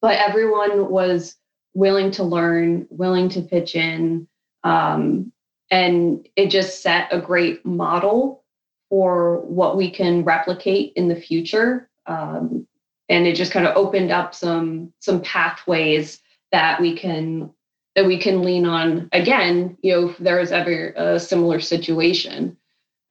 But 0.00 0.18
everyone 0.18 0.88
was 0.88 1.36
willing 1.74 2.12
to 2.12 2.22
learn, 2.22 2.86
willing 2.88 3.28
to 3.30 3.42
pitch 3.42 3.74
in. 3.74 4.28
Um, 4.64 5.32
and 5.70 6.26
it 6.36 6.50
just 6.50 6.82
set 6.82 7.12
a 7.12 7.20
great 7.20 7.66
model 7.66 8.44
for 8.88 9.40
what 9.40 9.76
we 9.76 9.90
can 9.90 10.24
replicate 10.24 10.92
in 10.94 11.08
the 11.08 11.20
future. 11.20 11.90
Um, 12.06 12.66
and 13.08 13.26
it 13.26 13.34
just 13.34 13.52
kind 13.52 13.66
of 13.66 13.76
opened 13.76 14.12
up 14.12 14.34
some 14.34 14.92
some 15.00 15.20
pathways 15.22 16.20
that 16.52 16.80
we 16.80 16.96
can 16.96 17.50
that 17.96 18.06
we 18.06 18.18
can 18.18 18.42
lean 18.42 18.66
on 18.66 19.08
again 19.12 19.76
you 19.82 19.92
know 19.92 20.10
if 20.10 20.18
there 20.18 20.38
is 20.38 20.52
ever 20.52 20.92
a 20.96 21.18
similar 21.18 21.60
situation. 21.60 22.56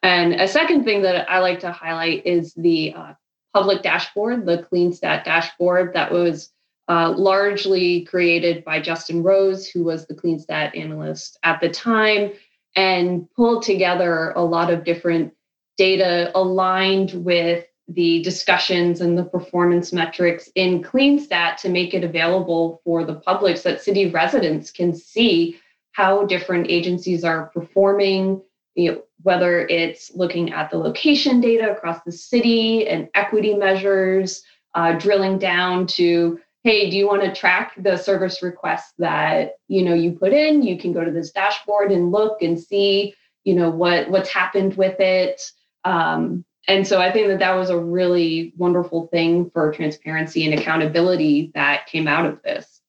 And 0.03 0.33
a 0.35 0.47
second 0.47 0.85
thing 0.85 1.01
that 1.01 1.29
i 1.29 1.39
like 1.39 1.59
to 1.61 1.71
highlight 1.71 2.25
is 2.25 2.53
the 2.53 2.93
uh, 2.93 3.13
public 3.53 3.81
dashboard 3.81 4.45
the 4.45 4.65
CleanStat 4.71 5.23
dashboard 5.25 5.93
that 5.95 6.11
was 6.11 6.51
uh, 6.87 7.11
largely 7.17 8.05
created 8.05 8.63
by 8.63 8.79
justin 8.79 9.23
rose 9.23 9.67
who 9.67 9.83
was 9.83 10.05
the 10.05 10.13
CleanStat 10.13 10.77
analyst 10.77 11.39
at 11.43 11.59
the 11.59 11.69
time 11.69 12.31
and 12.75 13.27
pulled 13.35 13.63
together 13.63 14.31
a 14.35 14.43
lot 14.43 14.71
of 14.71 14.83
different 14.83 15.33
data 15.77 16.31
aligned 16.35 17.11
with 17.25 17.65
the 17.87 18.21
discussions 18.23 19.01
and 19.01 19.17
the 19.17 19.23
performance 19.23 19.93
metrics 19.93 20.49
in 20.55 20.81
CleanStat 20.81 21.57
to 21.57 21.69
make 21.69 21.93
it 21.93 22.03
available 22.03 22.81
for 22.83 23.03
the 23.03 23.15
public 23.15 23.57
so 23.57 23.69
that 23.69 23.81
city 23.81 24.09
residents 24.09 24.71
can 24.71 24.93
see 24.93 25.59
how 25.91 26.25
different 26.25 26.67
agencies 26.69 27.23
are 27.23 27.51
performing, 27.53 28.41
you 28.73 28.91
know, 28.91 29.01
whether 29.21 29.67
it's 29.67 30.11
looking 30.15 30.51
at 30.51 30.69
the 30.69 30.77
location 30.77 31.39
data 31.39 31.71
across 31.71 32.01
the 32.03 32.11
city 32.11 32.87
and 32.87 33.07
equity 33.13 33.53
measures, 33.53 34.43
uh, 34.73 34.93
drilling 34.93 35.37
down 35.37 35.87
to 35.87 36.39
hey 36.63 36.89
do 36.89 36.97
you 36.97 37.07
want 37.07 37.21
to 37.21 37.33
track 37.33 37.73
the 37.77 37.95
service 37.95 38.41
requests 38.41 38.93
that 38.97 39.53
you 39.67 39.83
know 39.83 39.93
you 39.93 40.11
put 40.11 40.33
in? 40.33 40.63
You 40.63 40.77
can 40.77 40.91
go 40.91 41.05
to 41.05 41.11
this 41.11 41.31
dashboard 41.31 41.91
and 41.91 42.11
look 42.11 42.41
and 42.41 42.59
see 42.59 43.13
you 43.43 43.53
know 43.53 43.69
what 43.69 44.09
what's 44.09 44.29
happened 44.29 44.75
with 44.75 44.99
it. 44.99 45.41
Um, 45.85 46.43
and 46.67 46.87
so 46.87 46.99
I 46.99 47.11
think 47.11 47.27
that 47.27 47.39
that 47.39 47.55
was 47.55 47.69
a 47.69 47.77
really 47.77 48.53
wonderful 48.57 49.07
thing 49.07 49.49
for 49.51 49.71
transparency 49.71 50.45
and 50.45 50.59
accountability 50.59 51.51
that 51.53 51.87
came 51.87 52.07
out 52.07 52.25
of 52.25 52.41
this. 52.41 52.81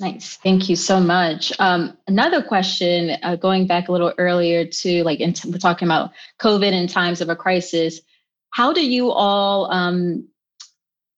Nice. 0.00 0.36
Thank 0.36 0.70
you 0.70 0.76
so 0.76 0.98
much. 0.98 1.52
Um, 1.58 1.96
another 2.06 2.42
question, 2.42 3.18
uh, 3.22 3.36
going 3.36 3.66
back 3.66 3.88
a 3.88 3.92
little 3.92 4.14
earlier 4.16 4.64
to 4.64 5.04
like, 5.04 5.20
in 5.20 5.34
t- 5.34 5.50
we're 5.50 5.58
talking 5.58 5.86
about 5.86 6.12
COVID 6.40 6.72
in 6.72 6.88
times 6.88 7.20
of 7.20 7.28
a 7.28 7.36
crisis. 7.36 8.00
How 8.48 8.72
do 8.72 8.84
you 8.84 9.10
all 9.10 9.70
um, 9.70 10.26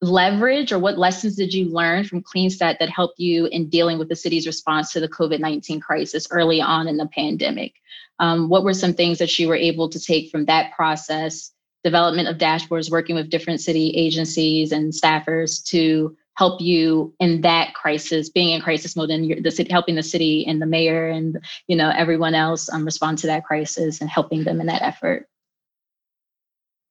leverage 0.02 0.72
or 0.72 0.78
what 0.80 0.98
lessons 0.98 1.36
did 1.36 1.54
you 1.54 1.66
learn 1.66 2.04
from 2.04 2.22
CleanStat 2.22 2.78
that 2.78 2.90
helped 2.90 3.20
you 3.20 3.46
in 3.46 3.68
dealing 3.68 3.98
with 3.98 4.08
the 4.08 4.16
city's 4.16 4.46
response 4.46 4.92
to 4.92 5.00
the 5.00 5.08
COVID 5.08 5.38
19 5.38 5.80
crisis 5.80 6.26
early 6.30 6.60
on 6.60 6.88
in 6.88 6.96
the 6.96 7.06
pandemic? 7.06 7.74
Um, 8.18 8.48
what 8.48 8.64
were 8.64 8.74
some 8.74 8.94
things 8.94 9.18
that 9.18 9.38
you 9.38 9.48
were 9.48 9.56
able 9.56 9.88
to 9.88 10.00
take 10.00 10.30
from 10.30 10.44
that 10.46 10.72
process, 10.72 11.52
development 11.84 12.28
of 12.28 12.36
dashboards, 12.36 12.90
working 12.90 13.14
with 13.14 13.30
different 13.30 13.60
city 13.60 13.90
agencies 13.96 14.72
and 14.72 14.92
staffers 14.92 15.64
to 15.66 16.16
help 16.34 16.60
you 16.60 17.14
in 17.20 17.42
that 17.42 17.74
crisis, 17.74 18.28
being 18.28 18.54
in 18.54 18.60
crisis 18.60 18.96
mode, 18.96 19.10
and 19.10 19.44
the 19.44 19.50
city, 19.50 19.70
helping 19.70 19.94
the 19.94 20.02
city 20.02 20.44
and 20.46 20.60
the 20.60 20.66
mayor 20.66 21.08
and 21.08 21.38
you 21.68 21.76
know 21.76 21.92
everyone 21.96 22.34
else 22.34 22.72
um, 22.72 22.84
respond 22.84 23.18
to 23.18 23.26
that 23.28 23.44
crisis 23.44 24.00
and 24.00 24.10
helping 24.10 24.42
them 24.44 24.60
in 24.60 24.66
that 24.66 24.82
effort? 24.82 25.28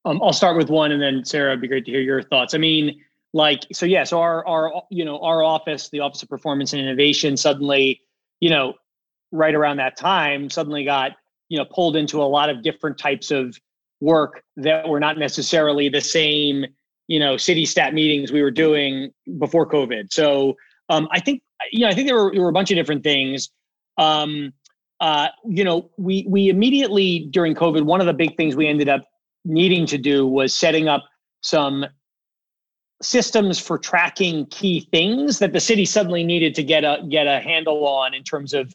Um, 0.06 0.20
I'll 0.24 0.34
start 0.34 0.58
with 0.58 0.70
one, 0.70 0.92
and 0.92 1.02
then 1.02 1.24
Sarah, 1.24 1.52
it'd 1.52 1.62
be 1.62 1.68
great 1.68 1.86
to 1.86 1.92
hear 1.92 2.02
your 2.02 2.24
thoughts. 2.24 2.54
I 2.54 2.58
mean, 2.58 3.02
like, 3.34 3.66
so 3.72 3.86
yeah, 3.86 4.04
so 4.04 4.20
our 4.20 4.46
our 4.48 4.84
you 4.90 5.06
know 5.06 5.20
our 5.20 5.44
office, 5.44 5.90
the 5.90 6.00
Office 6.00 6.24
of 6.24 6.30
Performance 6.30 6.74
and 6.74 6.82
Innovation, 6.82 7.38
suddenly, 7.38 8.02
you 8.40 8.50
know, 8.50 8.74
right 9.32 9.54
around 9.54 9.78
that 9.78 9.98
time, 9.98 10.50
suddenly 10.50 10.84
got 10.84 11.14
you 11.50 11.58
know 11.58 11.66
pulled 11.66 11.96
into 11.96 12.22
a 12.22 12.26
lot 12.26 12.50
of 12.50 12.64
different 12.64 12.98
types 12.98 13.32
of 13.32 13.56
work 14.02 14.44
that 14.58 14.90
were 14.90 15.00
not 15.00 15.18
necessarily 15.18 15.88
the 15.88 16.02
same, 16.02 16.66
you 17.08 17.20
know, 17.20 17.38
city 17.38 17.66
stat 17.66 17.94
meetings 17.94 18.32
we 18.32 18.42
were 18.42 18.52
doing 18.52 19.12
before 19.38 19.70
COVID. 19.70 20.12
So 20.12 20.58
um, 20.90 21.08
I 21.12 21.20
think, 21.20 21.42
you 21.72 21.82
know, 21.82 21.88
I 21.88 21.94
think 21.94 22.08
there 22.08 22.22
were, 22.22 22.32
there 22.34 22.42
were 22.42 22.50
a 22.50 22.54
bunch 22.54 22.72
of 22.72 22.76
different 22.76 23.04
things. 23.04 23.50
Um, 23.98 24.52
uh, 25.00 25.30
you 25.48 25.64
know, 25.64 25.90
we 25.98 26.26
we 26.28 26.50
immediately 26.50 27.28
during 27.32 27.56
COVID, 27.56 27.84
one 27.84 28.02
of 28.02 28.08
the 28.08 28.14
big 28.14 28.36
things 28.38 28.56
we 28.56 28.68
ended 28.68 28.90
up 28.90 29.04
needing 29.46 29.86
to 29.88 29.98
do 29.98 30.28
was 30.28 30.56
setting 30.56 30.88
up 30.88 31.04
some 31.42 31.86
systems 33.02 33.60
for 33.60 33.78
tracking 33.78 34.46
key 34.48 34.88
things 34.92 35.40
that 35.40 35.54
the 35.54 35.60
city 35.60 35.86
suddenly 35.86 36.24
needed 36.24 36.54
to 36.56 36.64
get 36.64 36.84
a 36.84 37.04
get 37.10 37.28
a 37.28 37.40
handle 37.40 37.88
on 37.88 38.14
in 38.14 38.24
terms 38.24 38.54
of 38.54 38.74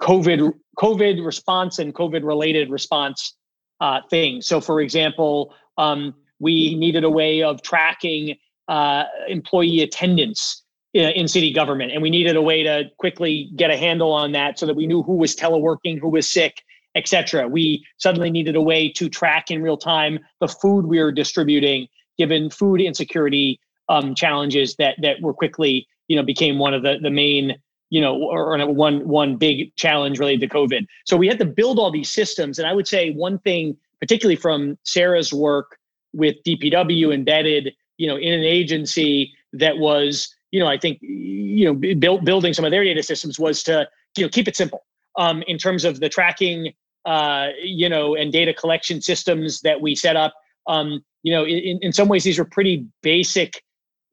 COVID 0.00 0.52
COVID 0.78 1.24
response 1.24 1.78
and 1.78 1.94
COVID 1.94 2.24
related 2.24 2.70
response 2.70 3.36
uh, 3.80 4.00
things. 4.08 4.46
So, 4.46 4.60
for 4.60 4.80
example, 4.80 5.54
um, 5.76 6.14
we 6.38 6.74
needed 6.74 7.04
a 7.04 7.10
way 7.10 7.42
of 7.42 7.62
tracking 7.62 8.36
uh, 8.68 9.04
employee 9.28 9.82
attendance 9.82 10.62
in, 10.94 11.10
in 11.10 11.28
city 11.28 11.52
government, 11.52 11.92
and 11.92 12.02
we 12.02 12.10
needed 12.10 12.36
a 12.36 12.42
way 12.42 12.62
to 12.62 12.84
quickly 12.98 13.50
get 13.56 13.70
a 13.70 13.76
handle 13.76 14.12
on 14.12 14.32
that 14.32 14.58
so 14.58 14.66
that 14.66 14.74
we 14.74 14.86
knew 14.86 15.02
who 15.02 15.16
was 15.16 15.36
teleworking, 15.36 15.98
who 15.98 16.08
was 16.08 16.28
sick, 16.28 16.62
etc. 16.94 17.48
We 17.48 17.84
suddenly 17.98 18.30
needed 18.30 18.56
a 18.56 18.60
way 18.60 18.88
to 18.92 19.08
track 19.08 19.50
in 19.50 19.62
real 19.62 19.76
time 19.76 20.18
the 20.40 20.48
food 20.48 20.86
we 20.86 20.98
were 20.98 21.12
distributing, 21.12 21.88
given 22.18 22.50
food 22.50 22.80
insecurity 22.80 23.60
um, 23.88 24.14
challenges 24.14 24.76
that 24.76 24.96
that 25.02 25.20
were 25.20 25.34
quickly, 25.34 25.86
you 26.08 26.16
know, 26.16 26.22
became 26.22 26.58
one 26.58 26.74
of 26.74 26.82
the 26.82 26.98
the 27.00 27.10
main, 27.10 27.56
you 27.90 28.00
know, 28.00 28.16
or, 28.16 28.58
or 28.58 28.72
one 28.72 29.06
one 29.06 29.36
big 29.36 29.74
challenge 29.76 30.18
related 30.18 30.48
to 30.48 30.54
COVID. 30.54 30.86
So 31.04 31.16
we 31.16 31.28
had 31.28 31.38
to 31.38 31.46
build 31.46 31.78
all 31.78 31.90
these 31.90 32.10
systems, 32.10 32.58
and 32.58 32.66
I 32.68 32.72
would 32.72 32.88
say 32.88 33.10
one 33.10 33.38
thing, 33.40 33.76
particularly 34.00 34.36
from 34.36 34.78
Sarah's 34.84 35.32
work 35.32 35.78
with 36.14 36.36
DPW 36.46 37.12
embedded, 37.12 37.74
you 37.98 38.06
know, 38.06 38.16
in 38.16 38.32
an 38.32 38.44
agency 38.44 39.32
that 39.52 39.78
was, 39.78 40.34
you 40.52 40.60
know, 40.60 40.66
I 40.66 40.78
think, 40.78 40.98
you 41.02 41.64
know, 41.64 41.94
build, 41.94 42.24
building 42.24 42.54
some 42.54 42.64
of 42.64 42.70
their 42.70 42.84
data 42.84 43.02
systems 43.02 43.38
was 43.38 43.62
to, 43.64 43.88
you 44.16 44.24
know, 44.24 44.28
keep 44.28 44.48
it 44.48 44.56
simple 44.56 44.84
um, 45.16 45.42
in 45.46 45.58
terms 45.58 45.84
of 45.84 46.00
the 46.00 46.08
tracking 46.08 46.72
uh, 47.04 47.48
you 47.62 47.88
know, 47.88 48.14
and 48.14 48.32
data 48.32 48.54
collection 48.54 49.00
systems 49.00 49.60
that 49.60 49.80
we 49.80 49.94
set 49.94 50.16
up. 50.16 50.34
Um, 50.66 51.04
you 51.22 51.32
know, 51.32 51.44
in, 51.44 51.78
in 51.82 51.92
some 51.92 52.08
ways, 52.08 52.24
these 52.24 52.38
are 52.38 52.44
pretty 52.44 52.86
basic 53.02 53.62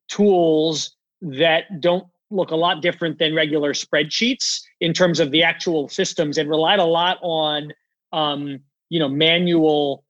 tools 0.09 0.95
that 1.21 1.81
don't 1.81 2.05
look 2.29 2.51
a 2.51 2.55
lot 2.55 2.81
different 2.81 3.19
than 3.19 3.35
regular 3.35 3.73
spreadsheets 3.73 4.61
in 4.79 4.93
terms 4.93 5.19
of 5.19 5.31
the 5.31 5.43
actual 5.43 5.89
systems 5.89 6.37
and 6.37 6.49
relied 6.49 6.79
a 6.79 6.85
lot 6.85 7.17
on, 7.21 7.71
um, 8.13 8.59
you 8.89 8.99
know, 8.99 9.09
manual 9.09 10.03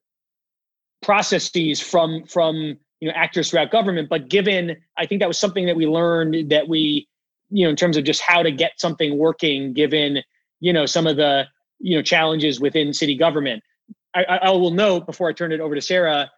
processes 1.01 1.79
from 1.79 2.23
from 2.25 2.77
you 2.99 3.07
know 3.07 3.13
actors 3.15 3.49
throughout 3.49 3.71
government. 3.71 4.09
But 4.09 4.29
given, 4.29 4.77
I 4.97 5.05
think 5.05 5.19
that 5.19 5.27
was 5.27 5.39
something 5.39 5.65
that 5.65 5.75
we 5.75 5.87
learned 5.87 6.51
that 6.51 6.67
we, 6.67 7.07
you 7.49 7.65
know, 7.65 7.69
in 7.69 7.75
terms 7.75 7.97
of 7.97 8.03
just 8.03 8.21
how 8.21 8.43
to 8.43 8.51
get 8.51 8.73
something 8.77 9.17
working, 9.17 9.73
given 9.73 10.19
you 10.59 10.71
know 10.71 10.85
some 10.85 11.07
of 11.07 11.17
the 11.17 11.45
you 11.81 11.97
know 11.97 12.01
challenges 12.01 12.59
within 12.59 12.93
city 12.93 13.15
government. 13.15 13.63
I, 14.13 14.23
I 14.23 14.49
will 14.51 14.71
note 14.71 15.05
before 15.05 15.29
I 15.29 15.33
turn 15.33 15.51
it 15.53 15.61
over 15.61 15.73
to 15.73 15.81
Sarah, 15.81 16.29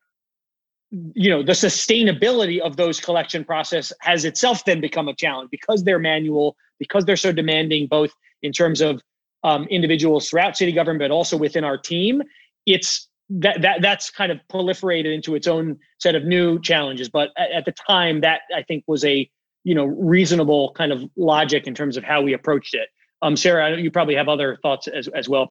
you 1.16 1.30
know, 1.30 1.42
the 1.42 1.54
sustainability 1.54 2.60
of 2.60 2.78
those 2.78 3.00
collection 3.00 3.44
process 3.44 3.92
has 4.02 4.26
itself 4.26 4.64
then 4.66 4.80
become 4.80 5.08
a 5.08 5.16
challenge 5.16 5.50
because 5.50 5.84
they're 5.84 6.00
manual, 6.00 6.56
because 6.78 7.06
they're 7.06 7.16
so 7.16 7.32
demanding, 7.32 7.88
both 7.88 8.12
in 8.44 8.52
terms 8.52 8.80
of 8.80 9.02
um, 9.44 9.64
individuals 9.66 10.30
throughout 10.30 10.56
city 10.56 10.72
government, 10.72 11.00
but 11.00 11.12
also 11.12 11.36
within 11.36 11.64
our 11.64 11.78
team. 11.78 12.22
It's 12.68 13.10
that 13.30 13.62
that 13.62 13.82
that's 13.82 14.12
kind 14.12 14.32
of 14.32 14.40
proliferated 14.52 15.14
into 15.14 15.34
its 15.34 15.48
own 15.48 15.80
set 16.00 16.14
of 16.14 16.26
new 16.26 16.60
challenges. 16.62 17.10
But 17.10 17.30
at, 17.38 17.52
at 17.52 17.66
the 17.66 17.72
time, 17.72 18.22
that 18.22 18.42
I 18.56 18.62
think 18.62 18.84
was 18.86 19.04
a 19.04 19.30
you 19.64 19.74
know 19.74 19.86
reasonable 19.86 20.74
kind 20.74 20.92
of 20.92 21.04
logic 21.18 21.66
in 21.66 21.74
terms 21.74 21.98
of 21.98 22.04
how 22.04 22.22
we 22.22 22.34
approached 22.34 22.76
it. 22.76 22.90
Um, 23.24 23.38
Sarah, 23.38 23.80
you 23.80 23.90
probably 23.90 24.16
have 24.16 24.28
other 24.28 24.58
thoughts 24.62 24.88
as, 24.88 25.08
as 25.08 25.30
well. 25.30 25.50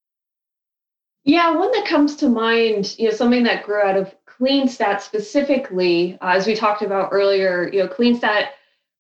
Yeah, 1.25 1.57
one 1.57 1.73
that 1.73 1.87
comes 1.87 2.17
to 2.17 2.29
mind, 2.29 2.95
you 2.99 3.09
know, 3.09 3.15
something 3.15 3.45
that 3.45 3.65
grew 3.65 3.81
out 3.81 3.97
of 3.97 4.15
CleanStat 4.27 5.01
specifically, 5.01 6.19
uh, 6.21 6.35
as 6.37 6.47
we 6.47 6.55
talked 6.55 6.83
about 6.83 7.09
earlier, 7.13 7.71
you 7.73 7.83
know, 7.83 7.89
CleanStat 7.89 8.49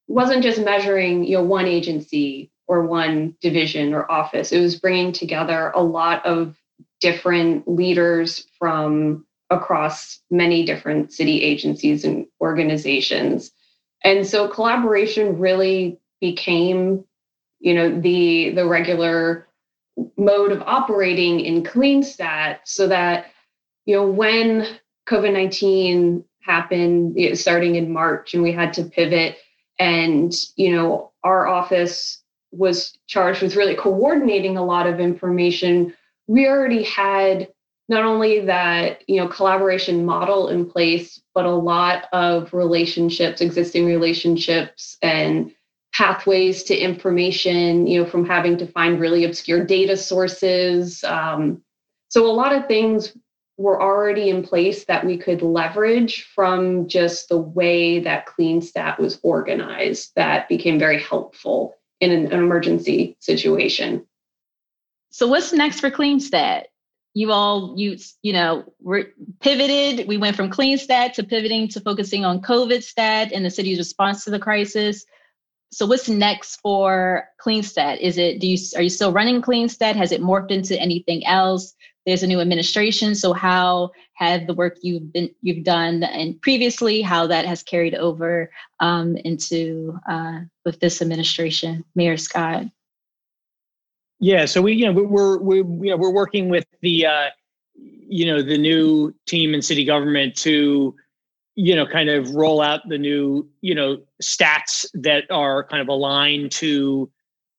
wasn't 0.08 0.42
just 0.42 0.60
measuring, 0.60 1.24
you 1.24 1.36
know, 1.36 1.44
one 1.44 1.66
agency 1.66 2.50
or 2.66 2.86
one 2.86 3.36
division 3.42 3.92
or 3.92 4.10
office. 4.10 4.52
It 4.52 4.60
was 4.60 4.78
bringing 4.78 5.12
together 5.12 5.70
a 5.74 5.82
lot 5.82 6.24
of 6.24 6.56
different 7.00 7.68
leaders 7.68 8.46
from 8.58 9.26
across 9.50 10.20
many 10.30 10.64
different 10.64 11.12
city 11.12 11.42
agencies 11.42 12.04
and 12.04 12.26
organizations. 12.40 13.50
And 14.02 14.26
so 14.26 14.48
collaboration 14.48 15.38
really 15.38 15.98
became 16.20 17.04
you 17.62 17.72
know 17.72 18.00
the 18.00 18.50
the 18.50 18.66
regular 18.66 19.46
mode 20.16 20.52
of 20.52 20.62
operating 20.62 21.40
in 21.40 21.62
CleanStat 21.62 22.58
so 22.64 22.88
that 22.88 23.26
you 23.86 23.96
know 23.96 24.06
when 24.06 24.66
COVID-19 25.08 26.24
happened 26.40 27.14
you 27.16 27.28
know, 27.28 27.34
starting 27.34 27.76
in 27.76 27.92
March 27.92 28.34
and 28.34 28.42
we 28.42 28.52
had 28.52 28.72
to 28.74 28.84
pivot 28.84 29.38
and 29.78 30.34
you 30.56 30.74
know 30.74 31.12
our 31.24 31.46
office 31.46 32.22
was 32.50 32.98
charged 33.06 33.42
with 33.42 33.56
really 33.56 33.76
coordinating 33.76 34.56
a 34.56 34.64
lot 34.64 34.86
of 34.86 35.00
information 35.00 35.94
we 36.26 36.46
already 36.46 36.82
had 36.82 37.48
not 37.88 38.04
only 38.04 38.40
that 38.40 39.08
you 39.08 39.16
know 39.16 39.28
collaboration 39.28 40.04
model 40.04 40.48
in 40.48 40.68
place 40.68 41.20
but 41.34 41.46
a 41.46 41.50
lot 41.50 42.04
of 42.12 42.52
relationships 42.52 43.40
existing 43.40 43.86
relationships 43.86 44.96
and 45.00 45.52
pathways 45.92 46.62
to 46.64 46.76
information, 46.76 47.86
you 47.86 48.02
know, 48.02 48.08
from 48.08 48.26
having 48.26 48.56
to 48.58 48.66
find 48.66 48.98
really 48.98 49.24
obscure 49.24 49.64
data 49.64 49.96
sources. 49.96 51.04
Um, 51.04 51.62
so 52.08 52.26
a 52.26 52.32
lot 52.32 52.54
of 52.54 52.66
things 52.66 53.16
were 53.58 53.80
already 53.80 54.30
in 54.30 54.42
place 54.42 54.86
that 54.86 55.04
we 55.04 55.18
could 55.18 55.42
leverage 55.42 56.24
from 56.34 56.88
just 56.88 57.28
the 57.28 57.38
way 57.38 58.00
that 58.00 58.26
CleanStat 58.26 58.98
was 58.98 59.20
organized 59.22 60.12
that 60.16 60.48
became 60.48 60.78
very 60.78 61.00
helpful 61.00 61.74
in 62.00 62.10
an, 62.10 62.32
an 62.32 62.38
emergency 62.38 63.16
situation. 63.20 64.06
So 65.10 65.26
what's 65.28 65.52
next 65.52 65.80
for 65.80 65.90
CleanStat? 65.90 66.64
You 67.14 67.30
all, 67.30 67.74
you 67.76 67.98
you 68.22 68.32
know, 68.32 68.64
we're 68.80 69.12
pivoted. 69.40 70.08
We 70.08 70.16
went 70.16 70.34
from 70.34 70.50
CleanStat 70.50 71.12
to 71.12 71.22
pivoting 71.22 71.68
to 71.68 71.80
focusing 71.80 72.24
on 72.24 72.40
COVID 72.40 72.82
stat 72.82 73.32
and 73.32 73.44
the 73.44 73.50
city's 73.50 73.76
response 73.76 74.24
to 74.24 74.30
the 74.30 74.38
crisis 74.38 75.04
so 75.72 75.86
what's 75.86 76.08
next 76.08 76.56
for 76.56 77.24
CleanStat? 77.44 77.98
Is 78.00 78.18
it 78.18 78.40
do 78.40 78.46
you 78.46 78.58
are 78.76 78.82
you 78.82 78.90
still 78.90 79.10
running 79.10 79.40
CleanStat? 79.40 79.96
Has 79.96 80.12
it 80.12 80.20
morphed 80.20 80.50
into 80.50 80.78
anything 80.78 81.24
else? 81.26 81.74
There's 82.04 82.22
a 82.22 82.26
new 82.26 82.40
administration. 82.40 83.14
So 83.14 83.32
how 83.32 83.92
have 84.14 84.46
the 84.46 84.54
work 84.54 84.76
you've 84.82 85.12
been 85.12 85.30
you've 85.40 85.64
done 85.64 86.02
and 86.02 86.40
previously 86.42 87.00
how 87.00 87.26
that 87.28 87.46
has 87.46 87.62
carried 87.62 87.94
over 87.94 88.50
um, 88.80 89.16
into 89.16 89.98
uh, 90.08 90.40
with 90.66 90.78
this 90.80 91.00
administration, 91.00 91.84
Mayor 91.94 92.18
Scott? 92.18 92.64
Yeah, 94.20 94.44
so 94.44 94.60
we 94.60 94.74
you 94.74 94.84
know 94.84 94.92
we're 94.92 95.38
we're 95.38 95.56
you 95.56 95.90
know 95.90 95.96
we're 95.96 96.12
working 96.12 96.50
with 96.50 96.66
the 96.82 97.06
uh, 97.06 97.30
you 97.74 98.26
know 98.26 98.42
the 98.42 98.58
new 98.58 99.14
team 99.26 99.54
in 99.54 99.62
city 99.62 99.86
government 99.86 100.36
to 100.36 100.94
you 101.54 101.76
know 101.76 101.86
kind 101.86 102.08
of 102.08 102.34
roll 102.34 102.62
out 102.62 102.88
the 102.88 102.98
new 102.98 103.48
you 103.60 103.74
know 103.74 103.98
stats 104.22 104.86
that 104.94 105.24
are 105.30 105.64
kind 105.64 105.82
of 105.82 105.88
aligned 105.88 106.50
to 106.50 107.10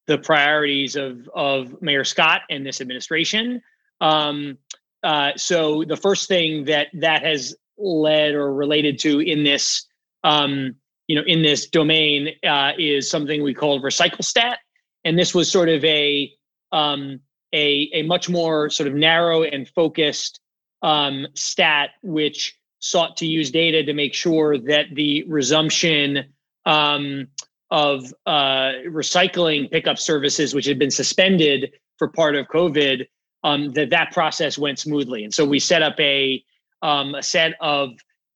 the 0.07 0.17
priorities 0.17 0.95
of 0.95 1.29
of 1.33 1.81
mayor 1.81 2.03
scott 2.03 2.41
and 2.49 2.65
this 2.65 2.81
administration. 2.81 3.61
Um, 4.01 4.57
uh, 5.03 5.31
so 5.35 5.83
the 5.83 5.97
first 5.97 6.27
thing 6.27 6.65
that 6.65 6.87
that 6.93 7.23
has 7.23 7.55
led 7.77 8.35
or 8.35 8.53
related 8.53 8.99
to 8.99 9.19
in 9.19 9.43
this 9.43 9.85
um, 10.23 10.75
you 11.07 11.15
know 11.15 11.23
in 11.27 11.41
this 11.41 11.67
domain 11.67 12.29
uh, 12.47 12.71
is 12.77 13.09
something 13.09 13.43
we 13.43 13.53
call 13.53 13.81
recycle 13.81 14.23
stat. 14.23 14.59
And 15.05 15.19
this 15.19 15.35
was 15.35 15.51
sort 15.51 15.69
of 15.69 15.83
a 15.83 16.31
um, 16.71 17.19
a, 17.53 17.89
a 17.93 18.01
much 18.03 18.29
more 18.29 18.69
sort 18.69 18.87
of 18.87 18.95
narrow 18.95 19.43
and 19.43 19.67
focused 19.67 20.39
um, 20.81 21.27
stat 21.35 21.91
which 22.01 22.57
sought 22.83 23.15
to 23.15 23.25
use 23.25 23.49
data 23.49 23.81
to 23.81 23.93
make 23.93 24.13
sure 24.13 24.57
that 24.57 24.87
the 24.91 25.23
resumption 25.29 26.25
um, 26.65 27.25
of 27.71 28.13
uh, 28.25 28.73
recycling 28.87 29.71
pickup 29.71 29.97
services, 29.97 30.53
which 30.53 30.65
had 30.65 30.77
been 30.77 30.91
suspended 30.91 31.71
for 31.97 32.09
part 32.09 32.35
of 32.35 32.45
COVID, 32.47 33.07
um, 33.45 33.69
that 33.69 33.89
that 33.91 34.11
process 34.11 34.57
went 34.57 34.79
smoothly. 34.79 35.23
And 35.23 35.33
so 35.33 35.45
we 35.45 35.59
set 35.59 35.81
up 35.81 35.97
a 35.97 36.43
um, 36.81 37.15
a 37.15 37.23
set 37.23 37.53
of 37.61 37.91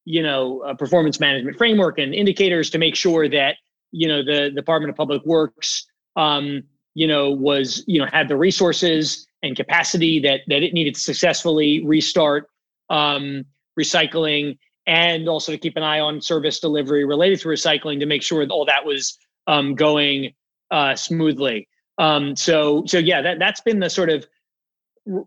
you 0.06 0.24
know 0.24 0.64
performance 0.80 1.20
management 1.20 1.58
framework 1.58 2.00
and 2.00 2.14
indicators 2.14 2.70
to 2.70 2.78
make 2.78 2.96
sure 2.96 3.28
that 3.28 3.58
you 3.92 4.08
know 4.08 4.24
the, 4.24 4.44
the 4.44 4.62
Department 4.62 4.92
of 4.92 4.96
Public 4.96 5.26
Works 5.26 5.86
um, 6.16 6.64
you 6.94 7.06
know 7.06 7.32
was 7.32 7.84
you 7.86 8.00
know 8.00 8.08
had 8.14 8.30
the 8.30 8.38
resources 8.38 9.28
and 9.44 9.58
capacity 9.58 10.22
that 10.22 10.42
that 10.48 10.64
it 10.64 10.74
needed 10.74 10.96
to 10.96 11.02
successfully 11.02 11.86
restart 11.86 12.50
um, 12.90 13.44
recycling 13.80 14.58
and 14.86 15.28
also 15.28 15.52
to 15.52 15.58
keep 15.58 15.76
an 15.76 15.84
eye 15.84 16.00
on 16.00 16.22
service 16.22 16.60
delivery 16.60 17.06
related 17.06 17.40
to 17.42 17.50
recycling 17.50 18.00
to 18.00 18.06
make 18.06 18.24
sure 18.24 18.46
all 18.48 18.66
that 18.66 18.86
was 18.86 19.18
um, 19.48 19.76
going 19.76 20.34
uh, 20.72 20.96
smoothly. 20.96 21.68
Um, 21.98 22.36
so, 22.36 22.84
so 22.86 22.98
yeah, 22.98 23.22
that 23.22 23.40
that's 23.40 23.62
been 23.62 23.80
the 23.80 23.90
sort 23.90 24.10
of 24.10 24.26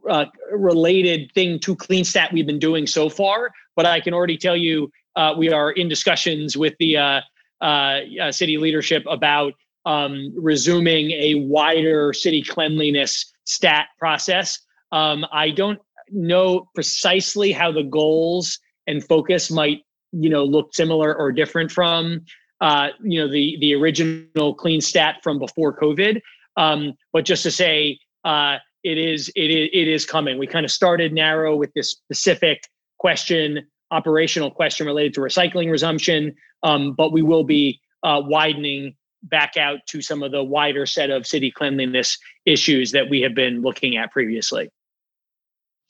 uh, 0.08 0.26
related 0.52 1.32
thing 1.32 1.58
to 1.60 1.74
CleanStat 1.74 2.32
we've 2.32 2.46
been 2.46 2.58
doing 2.58 2.86
so 2.86 3.08
far. 3.08 3.50
But 3.76 3.86
I 3.86 4.00
can 4.00 4.14
already 4.14 4.36
tell 4.36 4.56
you 4.56 4.90
uh, 5.16 5.34
we 5.36 5.50
are 5.52 5.72
in 5.72 5.88
discussions 5.88 6.56
with 6.56 6.74
the 6.78 6.96
uh, 6.96 7.20
uh, 7.60 8.00
uh, 8.22 8.32
city 8.32 8.56
leadership 8.56 9.04
about 9.08 9.54
um, 9.84 10.32
resuming 10.36 11.10
a 11.10 11.34
wider 11.34 12.12
city 12.12 12.42
cleanliness 12.42 13.32
stat 13.44 13.88
process. 13.98 14.58
Um, 14.92 15.24
I 15.32 15.50
don't 15.50 15.78
know 16.12 16.68
precisely 16.74 17.52
how 17.52 17.72
the 17.72 17.82
goals 17.82 18.58
and 18.86 19.04
focus 19.04 19.50
might, 19.50 19.82
you 20.12 20.30
know, 20.30 20.44
look 20.44 20.74
similar 20.74 21.14
or 21.14 21.32
different 21.32 21.70
from, 21.70 22.22
uh, 22.60 22.88
you 23.02 23.20
know, 23.20 23.30
the 23.30 23.56
the 23.60 23.74
original 23.74 24.56
CleanStat 24.56 25.22
from 25.22 25.38
before 25.38 25.78
COVID. 25.78 26.20
Um, 26.56 26.94
but 27.12 27.24
just 27.24 27.42
to 27.44 27.50
say, 27.50 27.98
uh, 28.24 28.56
it 28.82 28.98
is 28.98 29.30
it 29.36 29.50
is 29.50 29.68
it 29.72 29.88
is 29.88 30.06
coming. 30.06 30.38
We 30.38 30.46
kind 30.46 30.64
of 30.64 30.70
started 30.70 31.12
narrow 31.12 31.56
with 31.56 31.72
this 31.74 31.90
specific 31.90 32.62
question, 32.98 33.66
operational 33.90 34.50
question 34.50 34.86
related 34.86 35.14
to 35.14 35.20
recycling 35.20 35.70
resumption, 35.70 36.34
um, 36.62 36.94
but 36.94 37.12
we 37.12 37.22
will 37.22 37.44
be 37.44 37.80
uh, 38.02 38.20
widening 38.24 38.94
back 39.22 39.56
out 39.56 39.80
to 39.86 40.00
some 40.00 40.22
of 40.22 40.32
the 40.32 40.42
wider 40.42 40.86
set 40.86 41.10
of 41.10 41.26
city 41.26 41.50
cleanliness 41.50 42.18
issues 42.46 42.92
that 42.92 43.10
we 43.10 43.20
have 43.20 43.34
been 43.34 43.60
looking 43.60 43.96
at 43.96 44.10
previously. 44.10 44.70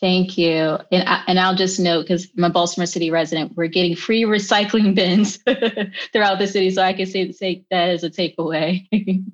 Thank 0.01 0.39
you. 0.39 0.79
And, 0.91 1.07
I, 1.07 1.23
and 1.27 1.39
I'll 1.39 1.55
just 1.55 1.79
note, 1.79 2.03
because 2.03 2.27
I'm 2.37 2.45
a 2.45 2.51
Baltimore 2.51 2.87
City 2.87 3.11
resident, 3.11 3.55
we're 3.55 3.67
getting 3.67 3.95
free 3.95 4.23
recycling 4.23 4.95
bins 4.95 5.37
throughout 6.13 6.39
the 6.39 6.47
city. 6.47 6.71
So 6.71 6.83
I 6.83 6.95
can 6.95 7.07
say, 7.07 7.31
say 7.33 7.65
that 7.71 7.91
as 7.91 8.03
a 8.03 8.11
takeaway. 8.11 8.87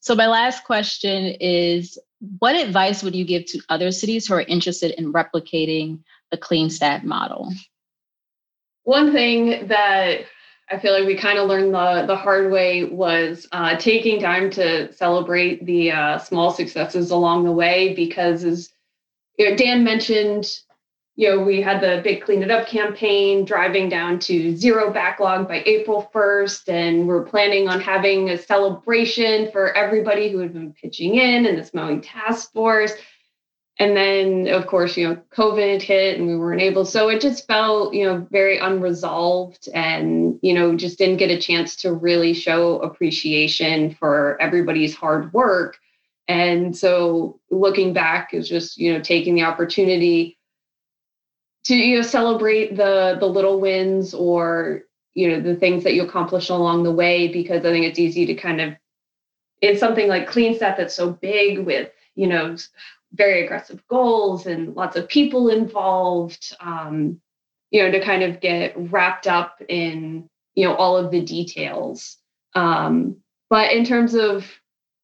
so 0.00 0.14
my 0.16 0.26
last 0.26 0.64
question 0.64 1.36
is, 1.40 1.96
what 2.38 2.56
advice 2.56 3.02
would 3.02 3.14
you 3.14 3.24
give 3.24 3.46
to 3.46 3.60
other 3.68 3.92
cities 3.92 4.26
who 4.26 4.34
are 4.34 4.42
interested 4.42 4.92
in 4.92 5.12
replicating 5.12 6.00
the 6.30 6.36
Clean 6.36 6.68
CleanStat 6.68 7.04
model? 7.04 7.52
One 8.82 9.12
thing 9.12 9.68
that 9.68 10.22
I 10.70 10.78
feel 10.78 10.92
like 10.92 11.06
we 11.06 11.16
kind 11.16 11.38
of 11.38 11.48
learned 11.48 11.74
the, 11.74 12.06
the 12.06 12.16
hard 12.16 12.50
way 12.50 12.84
was 12.84 13.46
uh, 13.52 13.76
taking 13.76 14.20
time 14.20 14.50
to 14.52 14.92
celebrate 14.92 15.64
the 15.64 15.92
uh, 15.92 16.18
small 16.18 16.50
successes 16.50 17.12
along 17.12 17.44
the 17.44 17.52
way 17.52 17.94
because 17.94 18.42
as 18.42 18.70
you 19.36 19.50
know, 19.50 19.56
Dan 19.56 19.84
mentioned, 19.84 20.60
you 21.16 21.30
know, 21.30 21.40
we 21.40 21.62
had 21.62 21.80
the 21.80 22.00
big 22.02 22.22
clean 22.22 22.42
it 22.42 22.50
up 22.50 22.66
campaign 22.66 23.44
driving 23.44 23.88
down 23.88 24.18
to 24.20 24.54
zero 24.54 24.92
backlog 24.92 25.48
by 25.48 25.62
April 25.64 26.10
1st. 26.14 26.68
And 26.68 27.08
we're 27.08 27.24
planning 27.24 27.68
on 27.68 27.80
having 27.80 28.30
a 28.30 28.38
celebration 28.38 29.50
for 29.50 29.74
everybody 29.74 30.30
who 30.30 30.38
had 30.38 30.52
been 30.52 30.72
pitching 30.74 31.16
in 31.16 31.46
and 31.46 31.56
this 31.56 31.72
mowing 31.72 32.02
task 32.02 32.52
force. 32.52 32.92
And 33.78 33.94
then, 33.94 34.48
of 34.48 34.66
course, 34.66 34.96
you 34.96 35.06
know, 35.06 35.20
COVID 35.36 35.82
hit 35.82 36.18
and 36.18 36.26
we 36.26 36.36
weren't 36.36 36.62
able. 36.62 36.86
So 36.86 37.10
it 37.10 37.20
just 37.20 37.46
felt, 37.46 37.92
you 37.92 38.06
know, 38.06 38.26
very 38.30 38.58
unresolved 38.58 39.68
and, 39.74 40.38
you 40.40 40.54
know, 40.54 40.74
just 40.76 40.96
didn't 40.96 41.18
get 41.18 41.30
a 41.30 41.38
chance 41.38 41.76
to 41.76 41.92
really 41.92 42.32
show 42.32 42.78
appreciation 42.80 43.94
for 43.94 44.40
everybody's 44.40 44.94
hard 44.94 45.30
work 45.34 45.78
and 46.28 46.76
so 46.76 47.40
looking 47.50 47.92
back 47.92 48.34
is 48.34 48.48
just, 48.48 48.78
you 48.78 48.92
know, 48.92 49.00
taking 49.00 49.34
the 49.34 49.42
opportunity 49.42 50.38
to, 51.64 51.74
you 51.74 51.96
know, 51.96 52.02
celebrate 52.02 52.76
the 52.76 53.16
the 53.20 53.26
little 53.26 53.60
wins 53.60 54.14
or, 54.14 54.82
you 55.14 55.28
know, 55.28 55.40
the 55.40 55.56
things 55.56 55.84
that 55.84 55.94
you 55.94 56.02
accomplish 56.02 56.48
along 56.48 56.82
the 56.82 56.92
way, 56.92 57.28
because 57.28 57.64
I 57.64 57.70
think 57.70 57.86
it's 57.86 57.98
easy 57.98 58.26
to 58.26 58.34
kind 58.34 58.60
of 58.60 58.74
in 59.62 59.78
something 59.78 60.08
like 60.08 60.28
CleanStat 60.28 60.76
that's 60.76 60.94
so 60.94 61.10
big 61.12 61.60
with, 61.60 61.90
you 62.14 62.26
know, 62.26 62.56
very 63.12 63.44
aggressive 63.44 63.86
goals 63.88 64.46
and 64.46 64.74
lots 64.74 64.96
of 64.96 65.08
people 65.08 65.48
involved, 65.48 66.54
um, 66.60 67.20
you 67.70 67.82
know, 67.82 67.90
to 67.90 68.04
kind 68.04 68.22
of 68.22 68.40
get 68.40 68.74
wrapped 68.76 69.26
up 69.26 69.62
in, 69.68 70.28
you 70.54 70.64
know, 70.64 70.74
all 70.74 70.96
of 70.96 71.10
the 71.10 71.22
details. 71.22 72.18
Um, 72.54 73.16
but 73.48 73.72
in 73.72 73.84
terms 73.84 74.14
of 74.14 74.46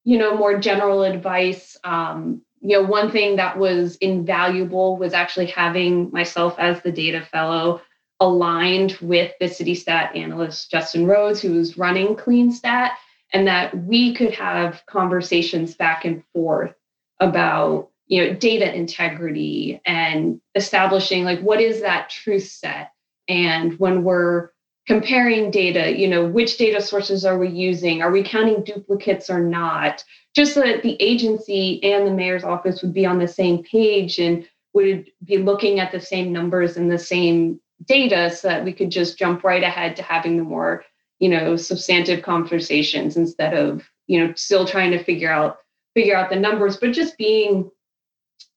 you 0.05 0.19
know, 0.19 0.37
more 0.37 0.59
general 0.59 1.03
advice, 1.05 1.77
um, 1.85 2.43
you 2.61 2.81
know, 2.81 2.87
one 2.87 3.11
thing 3.11 3.37
that 3.37 3.59
was 3.59 3.97
invaluable 3.97 4.97
was 4.97 5.13
actually 5.13 5.47
having 5.47 6.11
myself 6.13 6.55
as 6.59 6.81
the 6.83 6.93
data 6.93 7.21
fellow 7.21 7.81
aligned 8.21 8.97
with 9.01 9.33
the 9.41 9.47
CitiStat 9.47 10.17
analyst, 10.17 10.71
Justin 10.71 11.07
rhodes 11.07 11.41
who 11.43 11.55
was 11.55 11.77
running 11.77 12.15
CleanStat, 12.15 12.91
and 13.33 13.49
that 13.49 13.77
we 13.77 14.15
could 14.15 14.33
have 14.33 14.83
conversations 14.87 15.75
back 15.75 16.05
and 16.05 16.23
forth 16.33 16.75
about 17.19 17.89
you 18.07 18.25
know 18.25 18.35
data 18.35 18.73
integrity 18.73 19.81
and 19.85 20.41
establishing 20.55 21.25
like 21.25 21.41
what 21.41 21.61
is 21.61 21.81
that 21.81 22.11
truth 22.11 22.45
set? 22.45 22.93
And 23.29 23.79
when 23.79 24.05
we're 24.05 24.51
comparing 24.87 25.51
data, 25.51 25.97
you 25.97 26.09
know, 26.09 26.27
which 26.27 26.59
data 26.59 26.81
sources 26.81 27.25
are 27.25 27.39
we 27.39 27.49
using? 27.49 28.03
Are 28.03 28.11
we 28.11 28.23
counting 28.23 28.65
duplicates 28.65 29.31
or 29.31 29.41
not? 29.41 30.05
Just 30.35 30.55
so 30.55 30.61
that 30.61 30.83
the 30.83 31.01
agency 31.01 31.83
and 31.85 32.07
the 32.07 32.13
mayor's 32.13 32.45
office 32.45 32.83
would 32.83 32.95
be 32.95 33.07
on 33.07 33.19
the 33.19 33.29
same 33.29 33.63
page 33.63 34.19
and 34.19 34.49
would 34.75 35.11
be 35.25 35.39
looking 35.39 35.79
at 35.79 35.93
the 35.93 36.01
same 36.01 36.33
numbers 36.33 36.77
and 36.77 36.91
the 36.91 36.99
same 36.99 37.61
data 37.87 38.31
so 38.31 38.49
that 38.49 38.65
we 38.65 38.73
could 38.73 38.91
just 38.91 39.19
jump 39.19 39.45
right 39.45 39.63
ahead 39.63 39.97
to 39.97 40.03
having 40.03 40.37
the 40.37 40.43
more, 40.43 40.85
you 41.19 41.29
know, 41.29 41.57
substantive 41.57 42.23
conversations 42.23 43.17
instead 43.17 43.55
of, 43.55 43.83
you 44.07 44.19
know, 44.19 44.33
still 44.35 44.67
trying 44.67 44.91
to 44.91 45.03
figure 45.03 45.31
out 45.31 45.59
figure 45.95 46.17
out 46.17 46.31
the 46.31 46.37
numbers, 46.37 46.79
but 46.79 46.93
just 46.93 47.19
being 47.19 47.71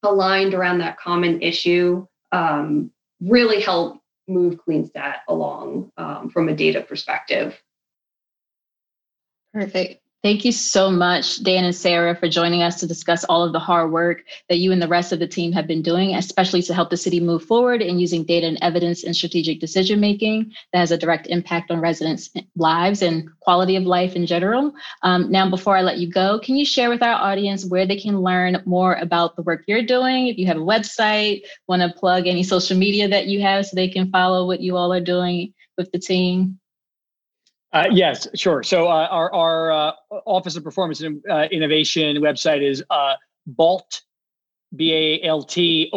aligned 0.03 0.53
around 0.53 0.77
that 0.77 0.97
common 0.97 1.41
issue 1.41 2.07
um, 2.31 2.89
really 3.19 3.59
helped 3.59 3.99
move 4.27 4.59
CleanStat 4.65 5.17
along 5.27 5.91
um, 5.97 6.29
from 6.29 6.49
a 6.49 6.55
data 6.55 6.81
perspective. 6.81 7.61
Perfect. 9.53 10.04
Thank 10.25 10.43
you 10.43 10.51
so 10.51 10.89
much, 10.89 11.43
Dan 11.43 11.65
and 11.65 11.75
Sarah, 11.75 12.15
for 12.15 12.27
joining 12.27 12.63
us 12.63 12.79
to 12.79 12.87
discuss 12.87 13.23
all 13.25 13.43
of 13.43 13.53
the 13.53 13.59
hard 13.59 13.91
work 13.91 14.23
that 14.49 14.57
you 14.57 14.71
and 14.71 14.81
the 14.81 14.87
rest 14.87 15.11
of 15.11 15.19
the 15.19 15.27
team 15.27 15.51
have 15.51 15.67
been 15.67 15.83
doing, 15.83 16.15
especially 16.15 16.63
to 16.63 16.73
help 16.73 16.89
the 16.89 16.97
city 16.97 17.19
move 17.19 17.43
forward 17.43 17.79
in 17.79 17.99
using 17.99 18.23
data 18.23 18.47
and 18.47 18.57
evidence 18.63 19.03
in 19.03 19.13
strategic 19.13 19.59
decision 19.59 19.99
making 19.99 20.51
that 20.73 20.79
has 20.79 20.89
a 20.89 20.97
direct 20.97 21.27
impact 21.27 21.69
on 21.69 21.79
residents' 21.79 22.31
lives 22.55 23.03
and 23.03 23.29
quality 23.41 23.75
of 23.75 23.83
life 23.83 24.15
in 24.15 24.25
general. 24.25 24.73
Um, 25.03 25.29
now, 25.29 25.47
before 25.47 25.77
I 25.77 25.83
let 25.83 25.99
you 25.99 26.09
go, 26.09 26.39
can 26.39 26.55
you 26.55 26.65
share 26.65 26.89
with 26.89 27.03
our 27.03 27.21
audience 27.21 27.63
where 27.63 27.85
they 27.85 27.99
can 27.99 28.19
learn 28.19 28.63
more 28.65 28.95
about 28.95 29.35
the 29.35 29.43
work 29.43 29.65
you're 29.67 29.85
doing? 29.85 30.25
If 30.25 30.39
you 30.39 30.47
have 30.47 30.57
a 30.57 30.59
website, 30.59 31.41
want 31.67 31.83
to 31.83 31.99
plug 31.99 32.25
any 32.25 32.41
social 32.41 32.75
media 32.75 33.07
that 33.09 33.27
you 33.27 33.41
have 33.41 33.67
so 33.67 33.75
they 33.75 33.89
can 33.89 34.09
follow 34.09 34.47
what 34.47 34.59
you 34.59 34.75
all 34.75 34.91
are 34.91 34.99
doing 34.99 35.53
with 35.77 35.91
the 35.91 35.99
team? 35.99 36.59
Uh, 37.75 37.87
yes, 37.91 38.25
sure. 38.35 38.63
So 38.63 38.87
uh, 38.87 39.07
our, 39.11 39.33
our 39.33 39.71
uh, 39.71 39.91
Office 40.25 40.55
of 40.55 40.63
Performance 40.63 41.01
and 41.01 41.21
uh, 41.29 41.49
Innovation 41.51 42.15
website 42.17 42.63
is 42.63 42.81
uh, 42.89 43.15
BALT, 43.47 44.01
B-A-L-T, 44.77 45.91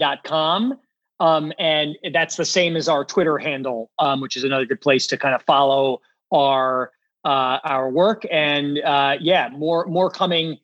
dot 0.00 0.24
com. 0.24 0.80
Um, 1.20 1.52
and 1.60 1.96
that's 2.12 2.34
the 2.34 2.44
same 2.44 2.74
as 2.74 2.88
our 2.88 3.04
Twitter 3.04 3.38
handle, 3.38 3.92
um, 4.00 4.20
which 4.20 4.36
is 4.36 4.42
another 4.42 4.66
good 4.66 4.80
place 4.80 5.06
to 5.06 5.16
kind 5.16 5.32
of 5.32 5.42
follow 5.42 6.00
our 6.32 6.90
uh, 7.24 7.58
our 7.62 7.88
work. 7.88 8.24
And 8.28 8.78
yeah, 9.20 9.48
more 9.52 9.86
more 9.86 10.10
coming 10.10 10.58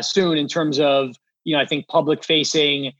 soon 0.00 0.38
in 0.38 0.48
terms 0.48 0.80
of 0.80 1.14
you 1.44 1.54
know 1.54 1.60
I 1.62 1.66
think 1.66 1.88
public 1.88 2.24
facing 2.24 2.94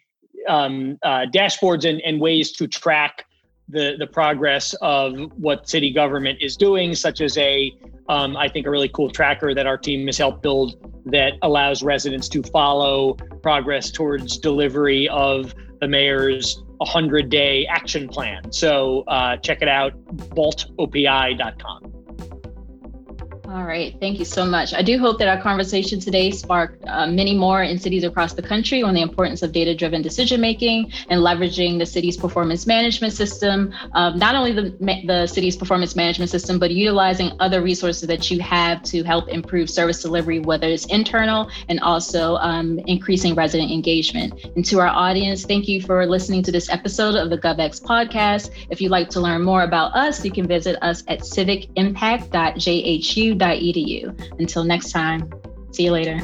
um, 0.47 0.99
dashboards 1.03 1.89
and, 1.89 2.03
and 2.03 2.21
ways 2.21 2.53
to 2.53 2.69
track 2.69 3.25
the 3.71 3.97
the 3.99 4.07
progress 4.07 4.75
of 4.81 5.15
what 5.37 5.69
city 5.69 5.93
government 5.93 6.39
is 6.41 6.57
doing, 6.57 6.95
such 6.95 7.21
as 7.21 7.37
a 7.39 7.73
um, 8.09 8.37
I 8.37 8.49
think 8.49 8.67
a 8.67 8.71
really 8.71 8.89
cool 8.89 9.11
tracker 9.11 9.55
that 9.55 9.67
our 9.67 9.79
team 9.79 10.07
has 10.07 10.19
helped 10.19 10.43
build 10.43 10.75
that 11.07 11.35
allows 11.43 11.83
residents 11.83 12.29
to 12.31 12.43
follow 12.43 13.15
progress 13.43 13.91
towards 13.91 14.39
delivery 14.39 15.09
of 15.09 15.55
the 15.81 15.89
mayor's 15.89 16.63
100 16.79 17.29
day 17.29 17.67
action 17.67 18.09
plan. 18.09 18.51
So 18.53 19.03
uh, 19.03 19.37
check 19.37 19.63
it 19.63 19.69
out, 19.69 19.93
baltopi.com. 20.35 22.00
All 23.53 23.65
right. 23.65 23.97
Thank 23.99 24.21
you 24.21 24.25
so 24.25 24.45
much. 24.45 24.73
I 24.75 24.83
do 24.83 24.97
hope 24.97 25.19
that 25.19 25.27
our 25.27 25.43
conversation 25.43 25.99
today 25.99 26.31
sparked 26.31 26.85
uh, 26.87 27.09
many 27.09 27.37
more 27.37 27.65
in 27.65 27.81
cities 27.81 28.05
across 28.05 28.33
the 28.33 28.43
country 28.43 28.81
on 28.81 28.95
the 28.95 29.01
importance 29.01 29.43
of 29.43 29.51
data 29.51 29.75
driven 29.75 30.03
decision 30.03 30.41
making 30.41 30.93
and 31.09 31.21
leveraging 31.21 31.81
the 31.81 31.87
city's 31.87 32.17
performance 32.17 32.65
management 32.65 33.13
system. 33.13 33.75
Um, 33.95 34.17
not 34.21 34.37
only 34.37 34.53
the, 34.53 34.77
the 35.05 35.27
city's 35.27 35.57
performance 35.57 35.97
management 35.97 36.31
system, 36.31 36.61
but 36.61 36.71
utilizing 36.71 37.33
other 37.41 37.61
resources 37.61 38.07
that 38.07 38.31
you 38.31 38.39
have 38.39 38.85
to 38.85 39.03
help 39.03 39.29
improve 39.29 39.69
service 39.69 40.01
delivery, 40.01 40.39
whether 40.39 40.69
it's 40.69 40.87
internal 40.87 41.51
and 41.69 41.81
also 41.81 42.37
um, 42.37 42.79
increasing 42.87 43.35
resident 43.35 43.73
engagement. 43.73 44.33
And 44.55 44.65
to 44.67 44.79
our 44.79 44.87
audience, 44.87 45.45
thank 45.45 45.67
you 45.67 45.83
for 45.83 46.07
listening 46.07 46.45
to 46.45 46.53
this 46.53 46.71
episode 46.71 47.17
of 47.17 47.31
the 47.31 47.39
GovEx 47.39 47.83
podcast. 47.83 48.51
If 48.71 48.81
you'd 48.81 48.93
like 48.93 49.09
to 49.11 49.19
learn 49.19 49.43
more 49.43 49.65
about 49.65 49.97
us, 49.97 50.25
you 50.25 50.31
can 50.31 50.47
visit 50.47 50.79
us 50.83 51.03
at 51.09 51.23
civicimpact.jhu 51.23 53.40
edu. 53.47 54.15
Until 54.39 54.65
next 54.65 54.91
time, 54.91 55.31
see 55.73 55.85
you 55.85 55.93
later. 55.93 56.21